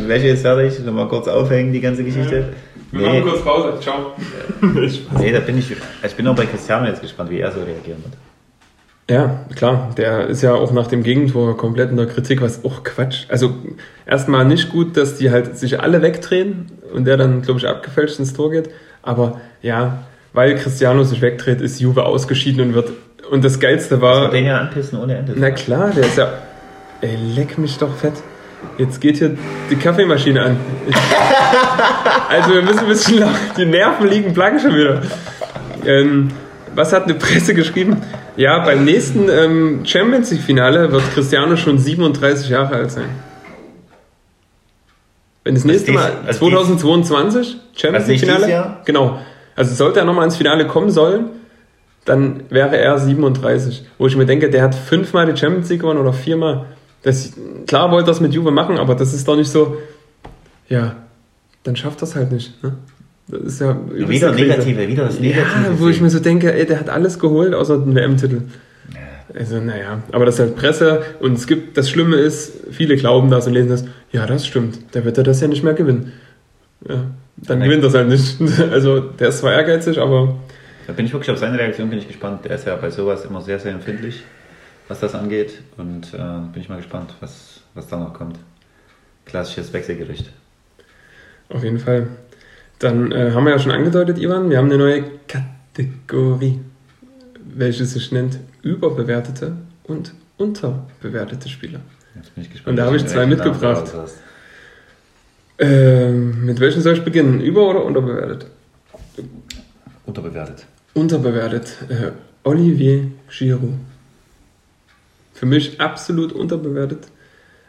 [0.06, 0.84] welche ist fertig?
[0.84, 2.36] Mal kurz aufhängen, die ganze Geschichte.
[2.36, 2.44] Ja.
[2.92, 3.20] Wir nee.
[3.20, 3.78] machen kurz Pause.
[3.80, 4.12] Ciao.
[5.18, 5.70] nee, da bin ich.
[6.02, 8.14] Ich bin auch bei Cristiano jetzt gespannt, wie er so reagieren wird.
[9.10, 9.90] Ja, klar.
[9.96, 13.26] Der ist ja auch nach dem Gegentor komplett in der Kritik, was auch Quatsch.
[13.28, 13.54] Also
[14.06, 18.18] erstmal nicht gut, dass die halt sich alle wegdrehen und der dann, glaube ich, abgefälscht
[18.18, 18.70] ins Tor geht.
[19.02, 22.92] Aber ja, weil Cristiano sich wegdreht, ist Juve ausgeschieden und wird.
[23.30, 24.24] Und das Geilste war.
[24.24, 25.34] Das den ja anpissen ohne Ende.
[25.36, 26.32] Na klar, der ist ja.
[27.00, 28.14] Ey, leck mich doch fett.
[28.76, 29.36] Jetzt geht hier
[29.70, 30.56] die Kaffeemaschine an.
[32.28, 33.36] also wir müssen ein bisschen lachen.
[33.56, 35.00] Die Nerven liegen blank schon wieder.
[35.86, 36.30] Ähm,
[36.74, 38.02] was hat eine Presse geschrieben?
[38.36, 43.08] Ja, beim nächsten ähm, Champions League-Finale wird Cristiano schon 37 Jahre alt sein.
[45.44, 48.76] Wenn das nächste Mal, 2022, Champions League-Finale?
[48.84, 49.20] Genau.
[49.56, 51.30] Also sollte er nochmal ins Finale kommen sollen,
[52.04, 53.86] dann wäre er 37.
[53.98, 56.66] Wo ich mir denke, der hat fünfmal die Champions League gewonnen oder viermal.
[57.02, 57.32] Das,
[57.66, 59.78] klar wollte das mit Juve machen, aber das ist doch nicht so,
[60.68, 60.96] ja,
[61.62, 62.62] dann schafft das halt nicht.
[62.62, 62.76] Ne?
[63.28, 65.64] Das ist ja wieder Negative, wieder das Negative.
[65.64, 68.42] Ja, wo ich mir so denke, ey, der hat alles geholt, außer den WM-Titel.
[68.92, 69.38] Ja.
[69.38, 73.30] Also, naja, aber das ist halt Presse und es gibt, das Schlimme ist, viele glauben
[73.30, 76.12] das und lesen das, ja, das stimmt, der wird ja das ja nicht mehr gewinnen.
[76.88, 77.04] Ja,
[77.36, 78.38] dann ja, gewinnt das halt nicht.
[78.70, 80.36] Also, der ist zwar ehrgeizig, aber.
[80.90, 82.44] Da bin ich wirklich auf seine Reaktion bin ich gespannt.
[82.44, 84.24] Der ist ja bei sowas immer sehr, sehr empfindlich
[84.90, 85.62] was das angeht.
[85.78, 86.18] Und äh,
[86.52, 88.38] bin ich mal gespannt, was, was da noch kommt.
[89.24, 90.30] Klassisches Wechselgericht.
[91.48, 92.08] Auf jeden Fall.
[92.80, 96.60] Dann äh, haben wir ja schon angedeutet, Ivan, wir haben eine neue Kategorie.
[97.54, 99.52] welches sich nennt überbewertete
[99.84, 101.80] und unterbewertete Spieler.
[102.16, 102.72] Jetzt bin ich gespannt.
[102.72, 103.92] Und da habe ich zwei mitgebracht.
[105.58, 107.40] Ähm, mit welchen soll ich beginnen?
[107.40, 108.46] Über- oder unterbewertet?
[110.04, 110.66] Unterbewertet.
[110.94, 111.76] Unterbewertet.
[111.88, 113.74] Äh, Olivier Giroud.
[115.34, 117.06] Für mich absolut unterbewertet.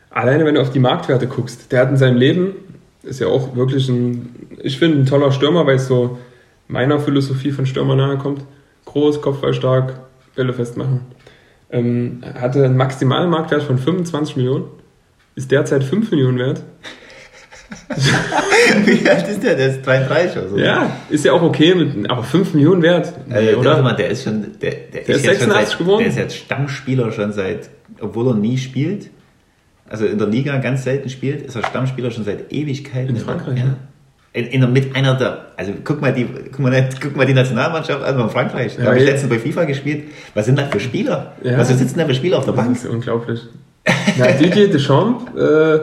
[0.10, 1.71] Alleine wenn du auf die Marktwerte guckst.
[1.71, 2.55] Der hat in seinem Leben,
[3.03, 6.19] ist ja auch wirklich ein, ich finde, ein toller Stürmer, weil es so
[6.67, 8.43] meiner Philosophie von Stürmer nahe kommt.
[8.86, 9.99] Groß, kopfballstark,
[10.36, 11.01] Bälle festmachen.
[11.69, 14.65] Ähm, hatte einen maximalen Marktwert von 25 Millionen.
[15.36, 16.63] Ist derzeit 5 Millionen wert.
[18.86, 19.56] Wie alt ist der?
[19.56, 20.58] Der ist 33 oder so.
[20.58, 23.13] Ja, ist ja auch okay, mit, aber 5 Millionen wert.
[23.30, 23.82] Äh, oder?
[23.82, 25.99] Mal, der ist schon, der, der, Der ist jetzt schon 86 seit, geworden.
[25.99, 29.10] Der ist jetzt Stammspieler schon seit, obwohl er nie spielt.
[29.89, 33.15] Also in der Liga ganz selten spielt, ist er Stammspieler schon seit Ewigkeiten.
[33.15, 33.65] In Frankreich, ja.
[33.65, 33.75] ne?
[34.34, 38.01] In, in mit einer der, also guck mal die, guck mal, guck mal die Nationalmannschaft
[38.01, 38.77] an von Frankreich.
[38.77, 40.06] Da Ja, habe ich letztens bei FIFA gespielt.
[40.34, 41.34] Was sind das für Spieler?
[41.43, 41.58] Ja.
[41.58, 42.77] Was sitzen da für Spieler auf der Das Bank?
[42.77, 43.41] ist unglaublich.
[44.17, 45.80] Ja, Didier Deschamps äh,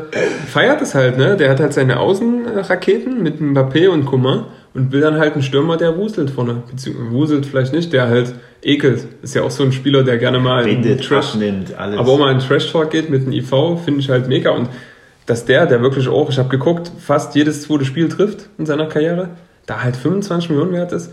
[0.46, 1.36] feiert es halt, ne?
[1.36, 5.76] Der hat halt seine Außenraketen mit Mbappé und Coman und will dann halt einen Stürmer,
[5.76, 6.62] der wuselt vorne.
[6.70, 9.06] Beziehungsweise wuselt vielleicht nicht, der halt ekelt.
[9.22, 11.98] Ist ja auch so ein Spieler, der gerne mal in Bindet, Trash, abnimmt, alles.
[11.98, 13.50] aber auch mal in Trash-Talk geht mit einem IV,
[13.84, 14.50] finde ich halt mega.
[14.50, 14.68] Und
[15.26, 18.86] dass der, der wirklich auch, ich habe geguckt, fast jedes zweite Spiel trifft in seiner
[18.86, 19.30] Karriere,
[19.66, 21.12] da halt 25 Millionen wert ist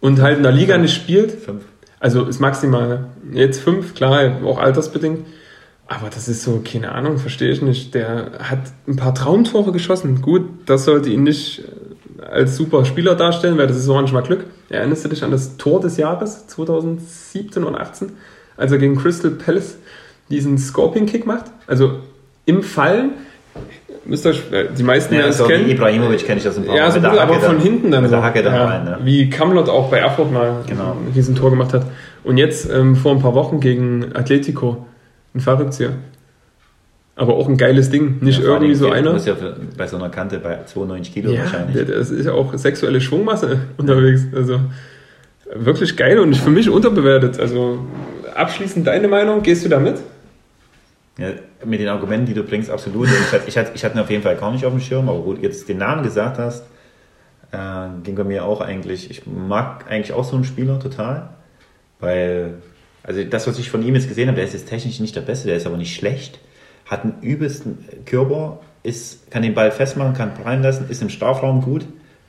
[0.00, 1.64] und halt in der Liga nicht spielt, Fünf.
[2.00, 3.06] also ist maximal.
[3.32, 5.26] Jetzt fünf, klar, auch altersbedingt.
[6.00, 7.94] Aber das ist so, keine Ahnung, verstehe ich nicht.
[7.94, 10.22] Der hat ein paar Traumtore geschossen.
[10.22, 11.60] Gut, das sollte ihn nicht
[12.18, 14.46] äh, als super Spieler darstellen, weil das ist so manchmal Glück.
[14.70, 18.12] Erinnerst du dich an das Tor des Jahres 2017 und 18,
[18.56, 19.76] als er gegen Crystal Palace
[20.30, 21.44] diesen Scorpion-Kick macht?
[21.66, 21.96] Also
[22.46, 23.10] im Fallen,
[24.06, 25.68] müsst ihr euch, äh, die meisten Ja, so kennen.
[25.68, 28.16] Ibrahimovic kenne ich das ein paar Ja, so gut, aber von hinten dann so.
[28.22, 28.98] Hacke dann ja, rein, ne?
[29.04, 30.92] Wie Kamlot auch bei Erfurt mal Genau.
[30.92, 31.84] ein Riesentor gemacht hat.
[32.24, 34.86] Und jetzt ähm, vor ein paar Wochen gegen Atletico
[35.34, 35.92] ein Verrücktzieher.
[37.14, 38.18] Aber auch ein geiles Ding.
[38.20, 39.12] Nicht Ja, irgendwie so Du einer.
[39.12, 41.86] musst ja für, bei so einer Kante bei 92 Kilo Ja, wahrscheinlich.
[41.86, 44.22] das ist ja auch sexuelle Schwungmasse unterwegs.
[44.34, 44.60] Also
[45.54, 47.38] wirklich geil und für mich unterbewertet.
[47.38, 47.80] Also
[48.34, 49.96] abschließend deine Meinung, gehst du da mit?
[51.18, 51.28] Ja,
[51.66, 53.06] mit den Argumenten, die du bringst, absolut.
[53.08, 55.10] Ich hatte, ich, hatte, ich hatte ihn auf jeden Fall gar nicht auf dem Schirm,
[55.10, 56.64] aber wo du jetzt den Namen gesagt hast,
[57.52, 57.58] äh,
[58.02, 61.28] ging bei mir auch eigentlich, ich mag eigentlich auch so einen Spieler total,
[62.00, 62.54] weil,
[63.02, 65.22] also das, was ich von ihm jetzt gesehen habe, der ist jetzt technisch nicht der
[65.22, 66.38] Beste, der ist aber nicht schlecht,
[66.86, 71.62] hat einen übelsten Körper, ist, kann den Ball festmachen, kann prallen lassen, ist im Strafraum
[71.62, 71.86] gut,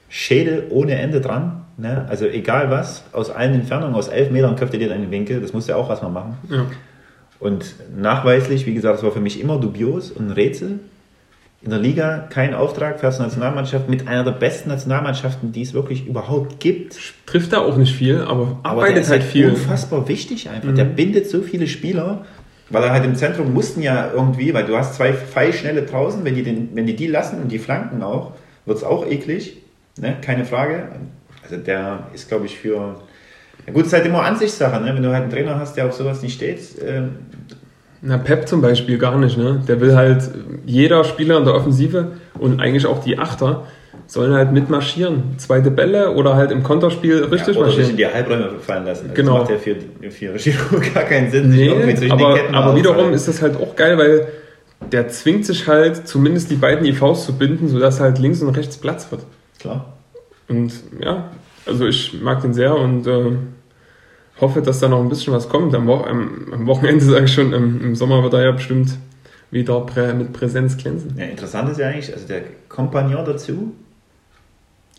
[0.10, 2.06] Schädel ohne Ende dran, ne?
[2.10, 5.42] also egal was, aus allen Entfernungen, aus elf Metern köpft er dir in den Winkel,
[5.42, 6.38] das musst du ja auch erstmal machen.
[6.50, 6.66] Ja.
[7.40, 10.80] Und nachweislich, wie gesagt, das war für mich immer dubios und ein Rätsel.
[11.64, 15.74] In der Liga kein Auftrag für die Nationalmannschaft mit einer der besten Nationalmannschaften, die es
[15.74, 16.98] wirklich überhaupt gibt.
[17.26, 19.50] Trifft da auch nicht viel, aber Aber der arbeitet ist halt viel.
[19.50, 20.74] unfassbar wichtig einfach.
[20.74, 22.26] Der bindet so viele Spieler,
[22.70, 26.36] weil er halt im Zentrum mussten ja irgendwie, weil du hast zwei Pfeilschnelle draußen, wenn
[26.36, 28.34] die, den, wenn die die lassen und die flanken auch,
[28.66, 29.58] wird es auch eklig.
[29.98, 30.18] Ne?
[30.22, 30.90] Keine Frage.
[31.44, 32.96] Also der ist, glaube ich, für.
[33.66, 34.94] Ja gut, es ist halt immer Ansichtssache, ne?
[34.94, 36.60] wenn du halt einen Trainer hast, der auf sowas nicht steht.
[36.86, 37.16] ähm,
[38.06, 39.62] Na, Pep zum Beispiel gar nicht, ne?
[39.66, 40.30] Der will halt,
[40.66, 43.66] jeder Spieler in der Offensive und eigentlich auch die Achter
[44.08, 45.36] sollen halt mitmarschieren.
[45.38, 47.96] Zweite Bälle oder halt im Konterspiel richtig ja, oder marschieren.
[47.96, 49.04] die Halbräume fallen lassen.
[49.10, 49.40] Also Genau.
[49.40, 51.52] Das macht ja für, für Giroud gar keinen Sinn.
[51.54, 54.28] sich irgendwie Nee, aber, aber wiederum ist das halt auch geil, weil
[54.92, 58.78] der zwingt sich halt, zumindest die beiden IVs zu binden, sodass halt links und rechts
[58.78, 59.22] Platz wird.
[59.60, 59.94] Klar.
[60.50, 61.30] Und ja,
[61.66, 63.32] also ich mag den sehr und äh,
[64.42, 65.74] hoffe, dass da noch ein bisschen was kommt.
[65.76, 68.98] Am, Wo am, am Wochenende sage ich schon, im, im Sommer wird er ja bestimmt
[69.52, 71.16] wieder prä mit Präsenz glänzen.
[71.18, 73.74] Ja, interessant ist ja eigentlich, also der Kompagnon dazu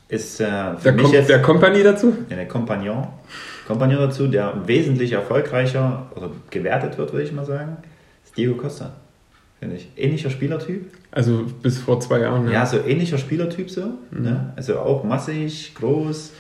[0.09, 0.45] ist äh,
[0.77, 2.15] für Der mich kommt jetzt der Company dazu?
[2.31, 3.07] ja, der Kompagnon,
[3.67, 7.79] Kompagnon dazu, der wesentlich erfolgreicher oder gewertet wird, würde ich mal sagen,
[8.25, 8.93] ist Diego Costa.
[9.59, 9.89] Finde ich.
[9.97, 10.91] Ähnlicher Spielertyp.
[11.11, 12.51] Also bis vor zwei Jahren.
[12.51, 13.95] Ja, so ähnlicher Spielertyp so.
[14.11, 14.53] Ne?
[14.57, 16.33] Also auch massig, groß,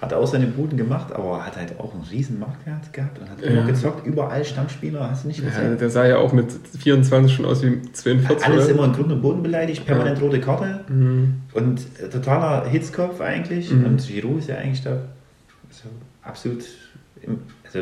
[0.00, 3.40] hat auch seine Buden gemacht, aber hat halt auch einen riesen Marktwert gehabt und hat
[3.42, 3.66] immer Ja.
[3.66, 5.76] gezockt, überall Stammspieler, hast du nicht Ja, gesehen?
[5.78, 6.46] der sah ja auch mit
[6.78, 8.46] 24 schon aus wie 42.
[8.46, 8.74] Alles oder?
[8.74, 11.34] immer in Grund und Boden beleidigt, permanent rote Karte Mhm.
[11.52, 13.70] und äh, totaler Hitzkopf eigentlich.
[13.70, 13.84] Mhm.
[13.84, 14.92] Und Giroud ist ja eigentlich da
[15.70, 15.88] so
[16.22, 16.64] absolut.
[17.22, 17.80] Im, also,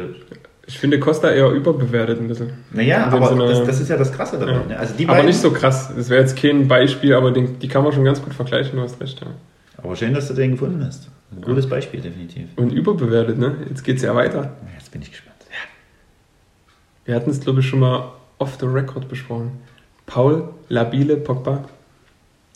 [0.66, 2.50] Ich finde Costa eher überbewertet ein bisschen.
[2.72, 4.52] naja, aber Sinne- das, das ist ja das Krasse dabei.
[4.52, 4.64] Ja.
[4.66, 4.76] Ne?
[4.78, 5.90] Also die aber beiden, nicht so krass.
[5.96, 8.82] Das wäre jetzt kein Beispiel, aber den, die kann man schon ganz gut vergleichen, du
[8.82, 9.20] hast recht.
[9.20, 9.28] Ja.
[9.82, 11.08] aber schön, dass du den gefunden hast.
[11.30, 12.48] Ein gutes Beispiel, definitiv.
[12.56, 13.56] Und überbewertet, ne?
[13.68, 14.42] Jetzt geht's ja weiter.
[14.42, 15.34] Ja, Jetzt bin ich gespannt.
[17.04, 19.52] Wir hatten es, glaube ich, schon mal off the record besprochen.
[20.06, 21.64] Paul Labile Pogba.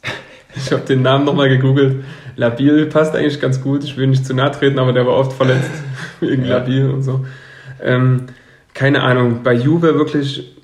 [0.54, 2.04] Ich habe den Namen nochmal gegoogelt.
[2.36, 3.84] Labil passt eigentlich ganz gut.
[3.84, 5.70] Ich will nicht zu nahe treten, aber der war oft verletzt
[6.20, 6.58] wegen Ja.
[6.58, 7.24] Labil und so.
[7.80, 8.26] Ähm,
[8.74, 10.54] keine Ahnung, bei Juve wirklich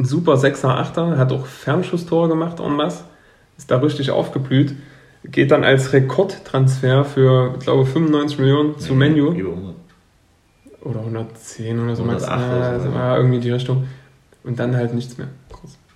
[0.00, 3.04] ein super 6er, 8er, hat auch Fernschusstore gemacht en masse,
[3.56, 4.74] ist da richtig aufgeblüht,
[5.24, 9.32] geht dann als Rekordtransfer für, ich glaube, 95 Millionen zu nee, Menu.
[9.32, 9.74] Über 100.
[10.82, 12.94] Oder 110 oder so, 108 ja, oder so.
[12.94, 13.86] war irgendwie die Richtung.
[14.44, 15.28] Und dann halt nichts mehr.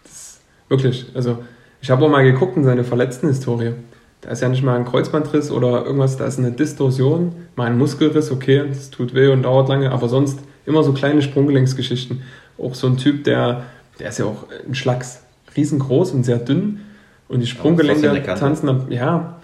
[0.02, 1.38] Das wirklich, also
[1.80, 3.72] ich habe auch mal geguckt in seine Verletzten-Historie.
[4.20, 7.78] Da ist ja nicht mal ein Kreuzbandriss oder irgendwas, da ist eine Distorsion, mal ein
[7.78, 12.22] Muskelriss, okay, das tut weh und dauert lange, aber sonst immer so kleine Sprunggelenksgeschichten.
[12.56, 13.64] Auch so ein Typ, der,
[13.98, 15.22] der ist ja auch ein Schlacks,
[15.56, 16.80] riesengroß und sehr dünn
[17.28, 19.36] und die Sprunggelenke tanzen, ja,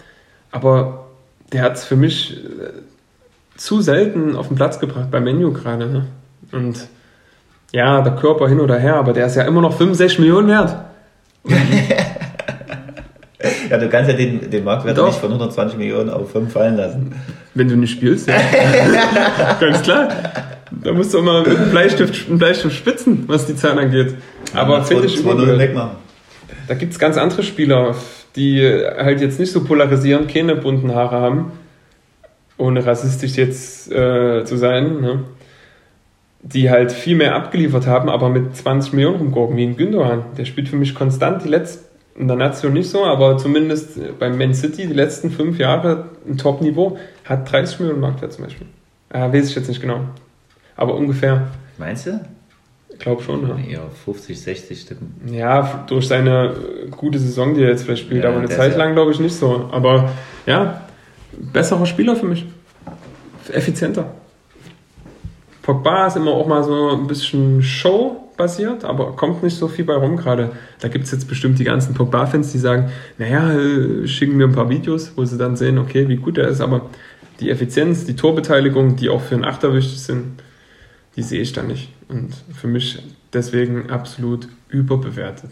[0.51, 1.07] aber
[1.51, 2.37] der hat es für mich äh,
[3.57, 5.87] zu selten auf den Platz gebracht, beim Menu gerade.
[5.87, 6.07] Ne?
[6.51, 6.87] Und
[7.71, 10.75] ja, der Körper hin oder her, aber der ist ja immer noch 65 Millionen wert.
[13.69, 15.07] ja, du kannst ja den, den Marktwert Doch.
[15.07, 17.15] nicht von 120 Millionen auf 5 fallen lassen.
[17.53, 18.35] Wenn du nicht spielst, ja.
[19.59, 20.09] Ganz klar.
[20.83, 24.15] Da musst du immer mit einem Bleistift, einen Bleistift spitzen, was die Zahlen angeht.
[24.53, 25.97] Aber ja, finde ich wegmachen.
[26.67, 27.95] Da gibt es ganz andere Spieler,
[28.35, 31.51] die halt jetzt nicht so polarisieren, keine bunten Haare haben,
[32.57, 35.23] ohne rassistisch jetzt äh, zu sein, ne?
[36.43, 40.23] die halt viel mehr abgeliefert haben, aber mit 20 Millionen rumgurken, wie ein Gündogan.
[40.37, 44.37] Der spielt für mich konstant die letzten, in der Nation nicht so, aber zumindest beim
[44.37, 48.67] Man City die letzten fünf Jahre ein Top-Niveau, hat 30 Millionen Marktwert zum Beispiel.
[49.09, 50.01] Äh, weiß ich jetzt nicht genau.
[50.75, 51.47] Aber ungefähr.
[51.77, 52.19] Meinst du?
[53.01, 53.57] Ich glaube schon, ja.
[53.67, 55.15] Eher 50, 60 Stücken.
[55.33, 56.53] Ja, durch seine
[56.91, 59.33] gute Saison, die er jetzt vielleicht spielt, ja, aber eine Zeit lang glaube ich nicht
[59.33, 59.69] so.
[59.71, 60.11] Aber
[60.45, 60.81] ja,
[61.51, 62.45] besserer Spieler für mich.
[63.51, 64.05] Effizienter.
[65.63, 69.95] Pogba ist immer auch mal so ein bisschen Show-basiert, aber kommt nicht so viel bei
[69.95, 70.51] rum gerade.
[70.79, 74.53] Da gibt es jetzt bestimmt die ganzen Pogba-Fans, die sagen, naja, äh, schicken mir ein
[74.53, 76.81] paar Videos, wo sie dann sehen, okay, wie gut er ist, aber
[77.39, 80.39] die Effizienz, die Torbeteiligung, die auch für einen Achter wichtig sind,
[81.15, 81.89] die sehe ich da nicht.
[82.07, 83.01] Und für mich
[83.33, 85.51] deswegen absolut überbewertet.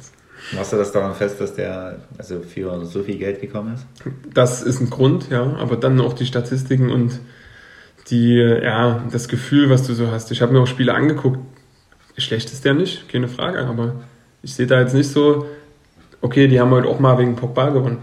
[0.53, 3.85] Machst du das daran fest, dass der also für so viel Geld gekommen ist?
[4.33, 5.55] Das ist ein Grund, ja.
[5.57, 7.19] Aber dann auch die Statistiken und
[8.09, 10.31] die, ja, das Gefühl, was du so hast.
[10.31, 11.39] Ich habe mir auch Spiele angeguckt.
[12.17, 13.65] Schlecht ist der nicht, keine Frage.
[13.65, 13.95] Aber
[14.41, 15.45] ich sehe da jetzt nicht so,
[16.21, 17.99] okay, die haben heute auch mal wegen Pogba gewonnen.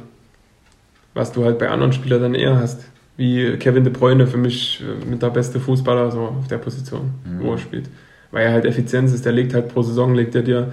[1.14, 2.84] Was du halt bei anderen Spielern dann eher hast
[3.16, 7.12] wie Kevin De Bruyne für mich äh, mit der beste Fußballer so auf der Position,
[7.24, 7.44] mhm.
[7.44, 7.88] wo er spielt.
[8.30, 10.72] Weil er halt Effizienz ist, der legt halt pro Saison, legt er dir,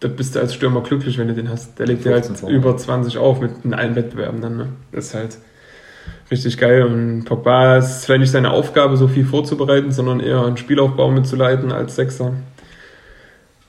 [0.00, 1.78] da bist du als Stürmer glücklich, wenn du den hast.
[1.78, 4.56] Der legt dir halt über 20 auf mit in allen Wettbewerben dann.
[4.56, 4.68] Ne?
[4.90, 5.38] Das ist halt
[6.30, 6.84] richtig geil.
[6.84, 11.70] Und Pogba ist vielleicht nicht seine Aufgabe, so viel vorzubereiten, sondern eher einen Spielaufbau mitzuleiten
[11.70, 12.32] als Sechser.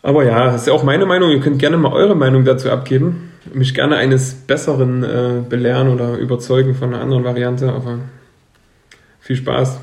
[0.03, 1.31] Aber ja, das ist ja auch meine Meinung.
[1.31, 6.17] Ihr könnt gerne mal eure Meinung dazu abgeben mich gerne eines Besseren äh, belehren oder
[6.17, 7.99] überzeugen von einer anderen Variante, aber
[9.19, 9.79] viel Spaß.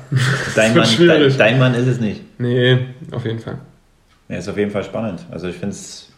[0.55, 2.21] Dein, Mann, dein, dein, Mann ist es nicht.
[2.39, 2.79] Nee,
[3.11, 3.59] auf jeden Fall.
[4.29, 5.25] Ja, ist auf jeden Fall spannend.
[5.31, 6.09] Also ich finde es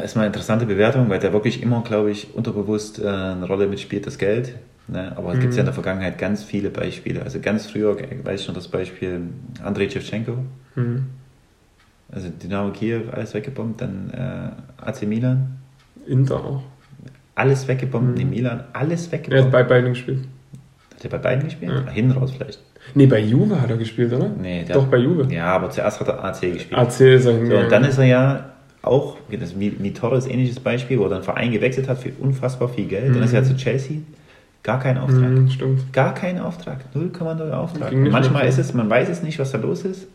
[0.00, 4.06] erstmal eine interessante Bewertung, weil der wirklich immer, glaube ich, unterbewusst äh, eine Rolle mitspielt,
[4.06, 4.54] das Geld.
[4.88, 5.12] Ne?
[5.16, 5.42] Aber es mhm.
[5.42, 7.22] gibt ja in der Vergangenheit ganz viele Beispiele.
[7.22, 9.20] Also ganz früher, weiß ich noch das Beispiel
[9.62, 10.38] Andrei Shevchenko.
[10.74, 11.06] Mhm.
[12.12, 15.58] Also Dynamo Kiew, alles weggebombt, dann äh, AC Milan.
[16.06, 16.62] Inter auch.
[17.34, 18.20] Alles weggebombt, mhm.
[18.20, 19.40] in Milan, alles weggebombt.
[19.40, 20.24] Er hat bei beiden gespielt.
[20.94, 21.72] Hat er bei beiden gespielt?
[21.72, 21.90] Ja.
[21.90, 22.60] Hinten raus vielleicht.
[22.94, 24.28] Nee, bei Juve hat er gespielt, oder?
[24.28, 25.32] Nee, der Doch, bei Juve.
[25.32, 26.78] Ja, aber zuerst hat er AC gespielt.
[26.78, 28.50] AC ist er so, Und dann ist er ja
[28.82, 33.10] auch, das Mitores ähnliches Beispiel, wo er dann Verein gewechselt hat für unfassbar viel Geld.
[33.10, 33.14] Mhm.
[33.14, 33.98] Dann ist er zu Chelsea.
[34.62, 35.30] Gar kein Auftrag.
[35.30, 35.92] Mhm, stimmt.
[35.92, 36.80] Gar kein Auftrag.
[36.94, 37.92] 0,0 Auftrag.
[37.94, 40.06] Manchmal ist es, man weiß es nicht, was da los ist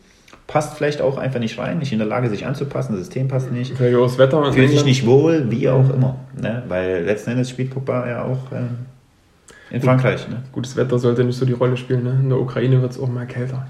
[0.46, 3.50] passt vielleicht auch einfach nicht rein, nicht in der Lage, sich anzupassen, das System passt
[3.50, 3.72] nicht.
[3.72, 4.52] Auch das Wetter.
[4.52, 6.16] Fühlt sich nicht wohl, wie auch immer.
[6.40, 6.62] Ne?
[6.68, 10.28] Weil letzten Endes spielt Pogba ja auch äh, in Frankreich.
[10.28, 10.42] Ne?
[10.52, 12.04] Gutes Wetter sollte nicht so die Rolle spielen.
[12.04, 12.18] Ne?
[12.22, 13.66] In der Ukraine wird es auch mal kälter.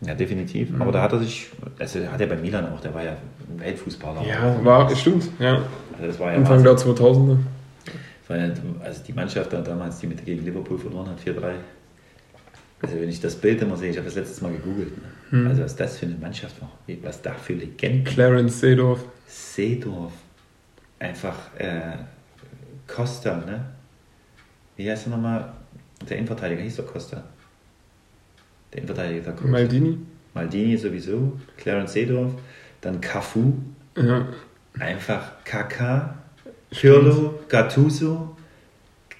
[0.00, 0.70] Ja, definitiv.
[0.70, 0.82] Mhm.
[0.82, 3.16] Aber da hat er sich, also hat er bei Milan auch, der war ja
[3.56, 4.22] Weltfußballer.
[4.24, 5.62] Ja, war, stimmt, ja.
[5.94, 7.36] Also das war ja Anfang der 2000er.
[8.28, 11.52] Also die Mannschaft damals, die mit gegen Liverpool verloren hat, 4-3,
[12.80, 14.96] also wenn ich das Bild immer sehe, ich habe das letztes Mal gegoogelt.
[14.96, 15.04] Ne?
[15.30, 15.46] Hm.
[15.48, 16.70] Also was das für eine Mannschaft war,
[17.02, 18.04] was da für Legenden.
[18.04, 19.04] Clarence Seedorf.
[19.26, 20.12] Seedorf.
[20.98, 21.96] Einfach äh,
[22.86, 23.64] Costa, ne?
[24.76, 25.52] Wie heißt er nochmal?
[26.08, 27.24] Der Innenverteidiger hieß doch Costa.
[28.72, 29.48] Der Innenverteidiger der Costa.
[29.48, 29.98] Maldini.
[30.34, 31.38] Maldini sowieso.
[31.56, 32.32] Clarence Seedorf.
[32.80, 33.54] Dann Cafu.
[33.96, 34.28] Ja.
[34.78, 36.16] Einfach Kaka.
[36.70, 38.36] Pirlo, Gattuso.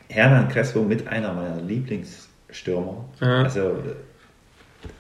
[0.09, 3.05] Hernan Crespo mit einer meiner Lieblings- Stürmer.
[3.21, 3.43] Ja.
[3.43, 3.73] Also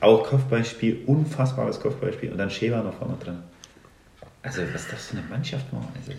[0.00, 3.38] auch Kopfballspiel, unfassbares Kopfballspiel und dann Sheva noch vorne drin.
[4.42, 5.82] Also was das für eine Mannschaft war.
[5.96, 6.12] Also,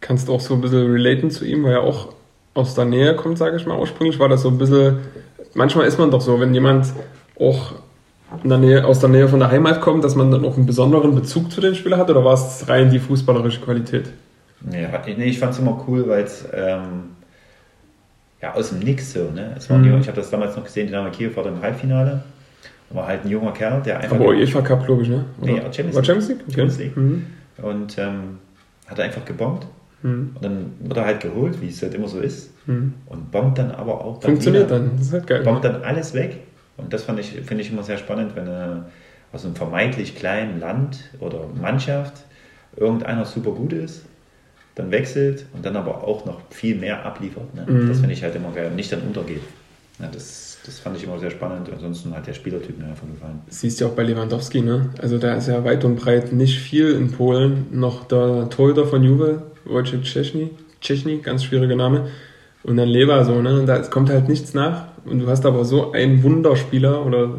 [0.00, 2.14] Kannst du auch so ein bisschen relaten zu ihm, weil er auch
[2.54, 3.78] aus der Nähe kommt, sage ich mal.
[3.78, 4.98] Ursprünglich war das so ein bisschen,
[5.54, 6.86] manchmal ist man doch so, wenn jemand
[7.38, 7.72] auch
[8.44, 11.14] der Nähe, aus der Nähe von der Heimat kommt, dass man dann auch einen besonderen
[11.14, 14.10] Bezug zu den Spielern hat oder war es rein die fußballerische Qualität?
[14.60, 17.16] Nee, nee ich fand es immer cool, weil es ähm,
[18.42, 19.30] ja, aus dem Nix so.
[19.30, 19.54] Ne?
[19.56, 20.00] Es war Mhm.
[20.00, 22.22] Ich habe das damals noch gesehen, Dynamo Kiew war dann im Halbfinale.
[22.90, 24.16] War halt ein junger Kerl, der einfach.
[24.16, 25.24] Aber UEFA Cup, glaube ich, ne?
[25.40, 25.52] Oder?
[25.52, 26.06] Nee, Champions War League.
[26.06, 26.40] Champions League?
[26.42, 26.50] Okay.
[26.54, 26.96] Champions League.
[26.96, 27.26] Mhm.
[27.62, 28.38] Und ähm,
[28.86, 29.66] hat einfach gebombt.
[30.02, 30.30] Mhm.
[30.34, 32.52] Und dann wird er halt geholt, wie es halt immer so ist.
[32.66, 32.94] Mhm.
[33.06, 34.20] Und bombt dann aber auch.
[34.20, 34.78] dann Funktioniert wieder.
[34.78, 35.42] dann, das ist halt geil.
[35.42, 36.38] Bombt dann alles weg.
[36.76, 38.82] Und das fand ich, finde ich immer sehr spannend, wenn äh,
[39.32, 42.24] aus einem vermeintlich kleinen Land oder Mannschaft
[42.76, 44.04] irgendeiner super gut ist,
[44.76, 47.52] dann wechselt und dann aber auch noch viel mehr abliefert.
[47.54, 47.64] Ne?
[47.66, 47.88] Mhm.
[47.88, 49.40] Das finde ich halt immer geil und nicht dann untergeht.
[49.98, 51.70] Ja, das, das fand ich immer sehr spannend.
[51.72, 53.40] Ansonsten hat der Spielertyp mir einfach gefallen.
[53.48, 54.90] Siehst du ja auch bei Lewandowski, ne?
[55.00, 57.66] Also da ist ja weit und breit nicht viel in Polen.
[57.72, 60.50] Noch der Torhüter von Juve, Wojciech Szczesny,
[60.82, 62.08] Szczesny, ganz schwieriger Name.
[62.62, 63.64] Und dann Lever so, ne?
[63.66, 64.88] Da kommt halt nichts nach.
[65.06, 67.30] Und du hast aber so einen Wunderspieler oder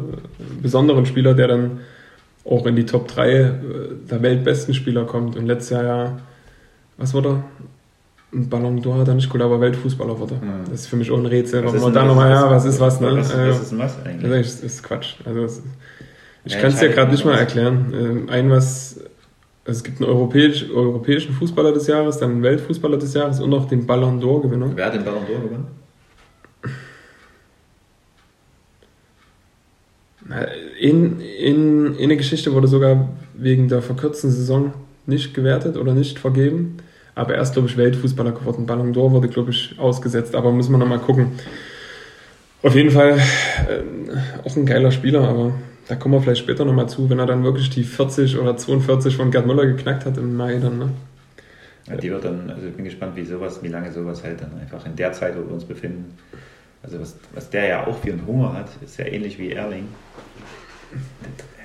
[0.60, 1.80] besonderen Spieler, der dann
[2.44, 3.52] auch in die Top 3 äh,
[4.10, 5.36] der weltbesten Spieler kommt.
[5.36, 6.18] Und letztes Jahr ja,
[6.98, 7.44] was wurde er?
[8.30, 10.34] Ein Ballon d'Or hat er nicht gut, aber Weltfußballer wurde.
[10.34, 10.70] Mhm.
[10.70, 11.64] Das ist für mich auch ein Rätsel.
[11.64, 13.16] Was man da was nochmal, ja, was ist was, ne?
[13.16, 14.30] Was, was ist was eigentlich?
[14.30, 15.14] das ist, ist Quatsch.
[15.24, 15.62] Also es,
[16.44, 17.94] ich Ja, kann es dir gerade nicht mal erklären.
[17.94, 19.00] Ähm, ein was,
[19.64, 23.48] also es gibt einen europäisch, europäischen Fußballer des Jahres, dann einen Weltfußballer des Jahres und
[23.48, 24.72] noch den Ballon d'Or Gewinner.
[24.74, 25.66] Wer hat den Ballon d'Or gewonnen?
[30.78, 34.74] In, in, in der Geschichte wurde sogar wegen der verkürzten Saison
[35.06, 36.76] nicht gewertet oder nicht vergeben.
[37.18, 38.64] Aber er ist, glaube ich, Weltfußballer geworden.
[38.66, 40.36] Ballon d'Or wurde, glaube ich, ausgesetzt.
[40.36, 41.32] Aber muss man nochmal gucken.
[42.62, 43.18] Auf jeden Fall
[43.68, 44.08] ähm,
[44.44, 45.52] auch ein geiler Spieler, aber
[45.88, 49.16] da kommen wir vielleicht später nochmal zu, wenn er dann wirklich die 40 oder 42
[49.16, 50.78] von Gerd Müller geknackt hat im Mai dann.
[50.78, 50.90] Ne?
[51.88, 54.52] Ja, die wird dann, also ich bin gespannt, wie sowas, wie lange sowas hält dann
[54.60, 56.16] einfach in der Zeit, wo wir uns befinden.
[56.82, 59.88] Also was, was der ja auch für einen Hunger hat, ist ja ähnlich wie Erling.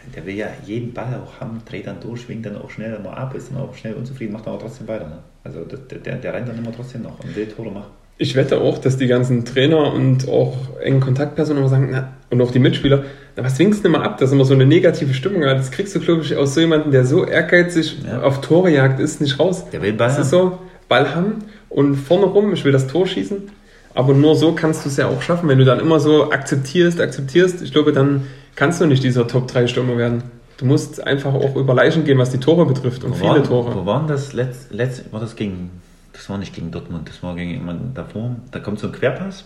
[0.05, 2.97] Der, der will ja jeden Ball auch haben, dreht dann durch, schwingt dann auch schnell
[2.99, 5.05] mal ab, ist dann auch schnell unzufrieden, macht aber trotzdem weiter.
[5.07, 5.17] Ne?
[5.43, 7.87] Also das, der, der rennt dann immer trotzdem noch und will Tore machen.
[8.19, 12.41] Ich wette auch, dass die ganzen Trainer und auch engen Kontaktpersonen immer sagen, na, und
[12.41, 13.03] auch die Mitspieler,
[13.35, 15.57] na, was winkst du immer ab, dass immer so eine negative Stimmung hat.
[15.57, 18.21] Das kriegst du, glaube ich, aus so jemandem, der so ehrgeizig Ja.
[18.21, 19.65] auf Tore jagt ist, nicht raus.
[19.71, 20.21] Der will Ball Das haben.
[20.23, 23.49] ist so, Ball haben und vorne rum, ich will das Tor schießen.
[23.95, 27.01] Aber nur so kannst du es ja auch schaffen, wenn du dann immer so akzeptierst,
[27.01, 27.61] akzeptierst.
[27.63, 30.23] Ich glaube, dann kannst du nicht dieser Top-3-Stürmer werden.
[30.57, 33.43] Du musst einfach auch über Leichen gehen, was die Tore betrifft und Wo viele war,
[33.43, 33.75] Tore.
[33.75, 35.71] Wo waren das letzt, letzt, war das gegen,
[36.13, 38.35] das war nicht gegen Dortmund, das war gegen jemanden davor.
[38.51, 39.45] Da kommt so ein Querpass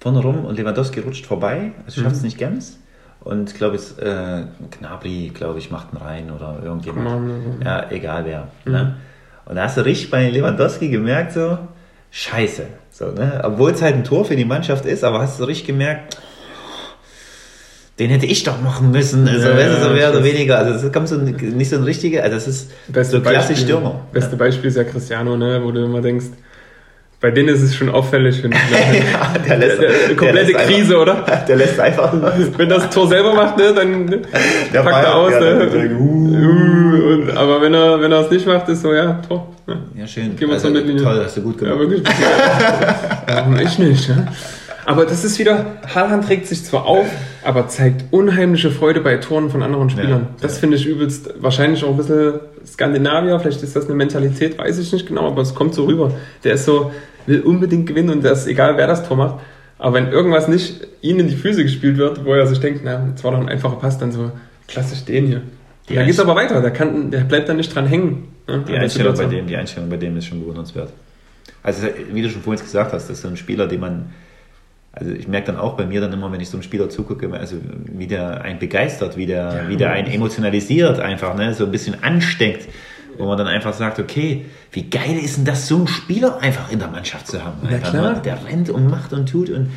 [0.00, 2.26] vorne rum und Lewandowski rutscht vorbei, also schafft es Mhm.
[2.26, 2.78] nicht ganz.
[3.20, 4.42] Und ich glaube, es äh,
[4.80, 7.04] Gnabry, glaube ich, macht einen rein oder irgendjemand.
[7.08, 8.48] Mann, Ja, egal wer.
[8.64, 8.72] Mhm.
[8.72, 8.96] Ne?
[9.44, 11.56] Und da hast du richtig bei Lewandowski gemerkt, so,
[12.10, 12.64] scheiße.
[12.90, 13.40] So, ne?
[13.44, 16.18] Obwohl es halt ein Tor für die Mannschaft ist, aber hast du richtig gemerkt,
[17.98, 19.28] den hätte ich doch machen müssen.
[19.28, 20.58] Also, Ja, weißt du, so ja, mehr oder weniger.
[20.58, 21.24] Also, es kommt so ein,
[21.56, 24.00] nicht so ein richtiger, also, das ist Beste so klassisch Beispiel- Stürmer.
[24.12, 26.26] Beste Beispiel ist ja Cristiano, ne, wo du immer denkst,
[27.20, 28.70] bei denen ist es schon auffällig, finde ich.
[28.98, 28.98] Ne?
[29.12, 31.18] ja, der lässt, Der- der- komplette lässt Krise, oder?
[31.24, 32.12] Einfach, der lässt einfach.
[32.56, 34.08] Wenn das Tor selber macht, ne, dann
[34.72, 35.30] Der packt er aus.
[35.32, 35.90] ja, ne?
[35.96, 36.02] uh.
[36.02, 39.48] Uh, und, aber wenn er, wenn er es nicht macht, ist so, ja, Tor.
[39.68, 40.34] Ja, Ja, schön.
[40.36, 41.02] Gehen wir also, zur Mittellinie.
[41.04, 41.90] toll, hast du gut ja gemacht.
[41.90, 42.02] wirklich.
[43.26, 44.08] Warum ich nicht?
[44.08, 44.26] Ja?
[44.84, 45.64] Aber das ist wieder,
[45.94, 47.06] Haaland trägt sich zwar auf,
[47.44, 50.10] aber zeigt unheimliche Freude bei Toren von anderen Spielern.
[50.10, 50.60] Ja, das ja.
[50.60, 54.92] finde ich übelst, wahrscheinlich auch ein bisschen Skandinavier, vielleicht ist das eine Mentalität, weiß ich
[54.92, 56.12] nicht genau, aber es kommt so rüber.
[56.44, 56.92] Der ist so,
[57.26, 59.40] will unbedingt gewinnen und das ist egal, wer das Tor macht.
[59.78, 63.08] Aber wenn irgendwas nicht ihm in die Füße gespielt wird, wo er sich denkt, na,
[63.12, 64.30] das war doch ein einfacher Pass, dann so,
[64.68, 65.42] klassisch den hier.
[65.88, 68.28] Die dann geht's Einst- aber weiter, der, kann, der bleibt dann nicht dran hängen.
[68.46, 70.90] ne, Die Einstellung, bei dem, die Einstellung bei dem ist schon bewundernswert.
[71.64, 74.10] Also, wie du schon vorhin gesagt hast, das ist so ein Spieler, den man.
[74.92, 77.32] Also, ich merke dann auch bei mir dann immer, wenn ich so einem Spieler zugucke,
[77.32, 79.68] also wie der einen begeistert, wie der, Ja.
[79.68, 82.68] wie der einen emotionalisiert, einfach, ne, so ein bisschen ansteckt,
[83.16, 86.70] wo man dann einfach sagt, okay, wie geil ist denn das, so einen Spieler einfach
[86.70, 87.58] in der Mannschaft zu haben?
[87.64, 88.12] Ja, Einfach, klar.
[88.14, 88.20] ne?
[88.24, 89.70] Der rennt und macht und tut und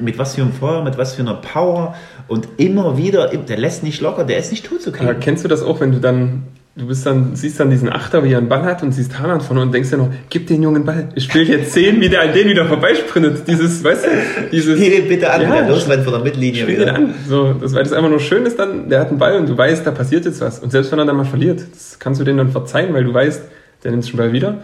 [0.00, 1.94] mit was für einem Feuer, mit was für einer Power
[2.28, 5.20] und immer wieder, der lässt nicht locker, der ist nicht tot zu Aber kriegen.
[5.20, 6.42] kennst du das auch, wenn du dann,
[6.76, 9.42] du bist dann, siehst dann diesen Achter, wie er einen Ball hat und siehst Haaland
[9.42, 11.08] vorne und denkst dir noch, gib den jungen Ball.
[11.14, 13.48] Ich will jetzt sehen, wie der an den wieder vorbeisprintet.
[13.48, 14.08] Dieses, weißt du,
[14.52, 14.78] dieses.
[14.78, 17.14] Spiel den bitte an, Ja, der losrennt von der Mittellinie Spiel den an.
[17.26, 19.56] So, das, weil das einfach nur schön ist dann, der hat einen Ball und du
[19.56, 20.58] weißt, da passiert jetzt was.
[20.58, 23.14] Und selbst wenn er dann mal verliert, das kannst du denen dann verzeihen, weil du
[23.14, 23.42] weißt,
[23.82, 24.58] der nimmt den Ball wieder.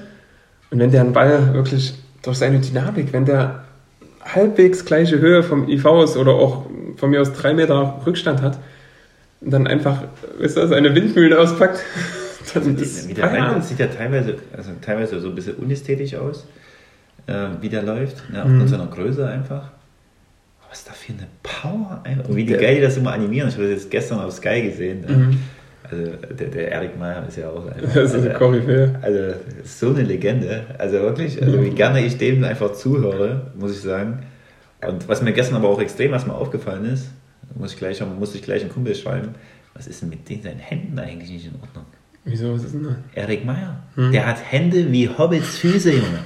[0.70, 3.64] Und wenn der einen Ball wirklich durch seine Dynamik, wenn der
[4.22, 8.58] halbwegs gleiche Höhe vom IV ist oder auch von mir aus drei Meter Rückstand hat
[9.44, 10.02] und dann einfach,
[10.40, 11.80] weißt du, seine Windmühlen auspackt,
[12.54, 16.46] dann ist Wie der rennt, sieht ja teilweise, also teilweise so ein bisschen unästhetisch aus,
[17.26, 18.52] äh, wie der läuft, ne, Mhm.
[18.52, 19.70] aufgrund seiner Größe einfach.
[20.60, 22.28] Aber was da für eine Power einfach.
[22.28, 23.48] Und wie die geil die das immer animieren.
[23.48, 25.04] Ich habe das jetzt gestern auf Sky gesehen.
[25.06, 25.38] Mhm.
[25.90, 28.94] Also der, der Erik Meyer ist ja auch einfach, Das ist eine also, Koryphäe.
[29.02, 29.18] also
[29.64, 30.62] so eine Legende.
[30.78, 34.20] Also wirklich, also wie gerne ich dem einfach zuhöre, muss ich sagen.
[34.86, 37.08] Und was mir gestern aber auch extrem erstmal aufgefallen ist,
[37.54, 39.34] muss ich gleich, muss ich gleich einen Kumpel schreiben,
[39.74, 41.84] was ist denn mit den seinen Händen eigentlich nicht in Ordnung?
[42.24, 42.96] Wieso, was ist denn da?
[43.14, 46.20] Erik Meyer, der hat Hände wie Hobbits Füße, Junge.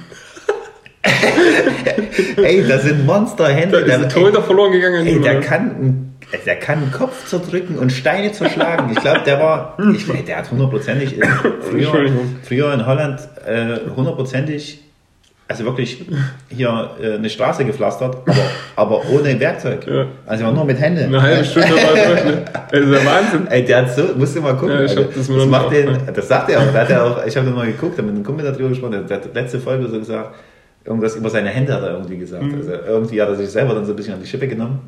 [2.43, 3.83] ey, das sind Monsterhände.
[3.85, 5.05] Da ist ein Torhüter verloren gegangen.
[5.07, 8.91] Ey, der kann, einen- der kann einen Kopf zerdrücken und Steine zerschlagen.
[8.91, 11.23] Ich glaube, der war, ich, ey, der hat hundertprozentig in-
[11.61, 12.09] früher,
[12.43, 14.81] früher in Holland äh, hundertprozentig,
[15.47, 16.05] also wirklich
[16.49, 18.35] hier äh, eine Straße gepflastert, aber,
[18.75, 19.87] aber ohne Werkzeug.
[19.87, 20.05] Ja.
[20.25, 21.05] Also nur mit Händen.
[21.05, 22.45] Eine halbe Stunde war durch, ne?
[22.69, 23.47] Das ist der Wahnsinn.
[23.47, 24.75] Ey, der hat so, musst du mal gucken.
[24.75, 26.73] Ja, ich also, hab das das, macht den, das sagt er auch.
[26.73, 29.05] Da hat er auch ich habe mal geguckt, habe mit einem Kumpel darüber gesprochen.
[29.07, 30.35] Der hat letzte Folge so gesagt,
[30.83, 32.43] irgendwas über seine Hände hat er irgendwie gesagt.
[32.43, 32.55] Mhm.
[32.55, 34.79] Also irgendwie hat er sich selber dann so ein bisschen an die Schippe genommen.